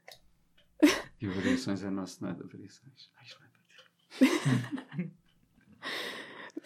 E 1.21 1.27
o 1.27 1.33
Variações 1.33 1.83
é 1.83 1.89
nosso, 1.89 2.23
não 2.23 2.29
é 2.29 2.33
Variações. 2.33 3.11
Ai, 3.17 5.09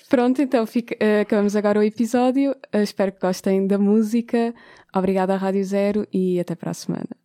Pronto, 0.10 0.42
então 0.42 0.66
fica, 0.68 0.96
uh, 0.96 1.22
acabamos 1.22 1.56
agora 1.56 1.80
o 1.80 1.84
episódio. 1.84 2.52
Uh, 2.74 2.84
espero 2.84 3.12
que 3.12 3.20
gostem 3.20 3.66
da 3.66 3.80
música. 3.80 4.54
Obrigada 4.94 5.34
à 5.34 5.38
Rádio 5.38 5.63
Zero 5.63 6.08
e 6.13 6.39
até 6.39 6.56
para 6.56 6.70
a 6.72 6.74
semana. 6.76 7.23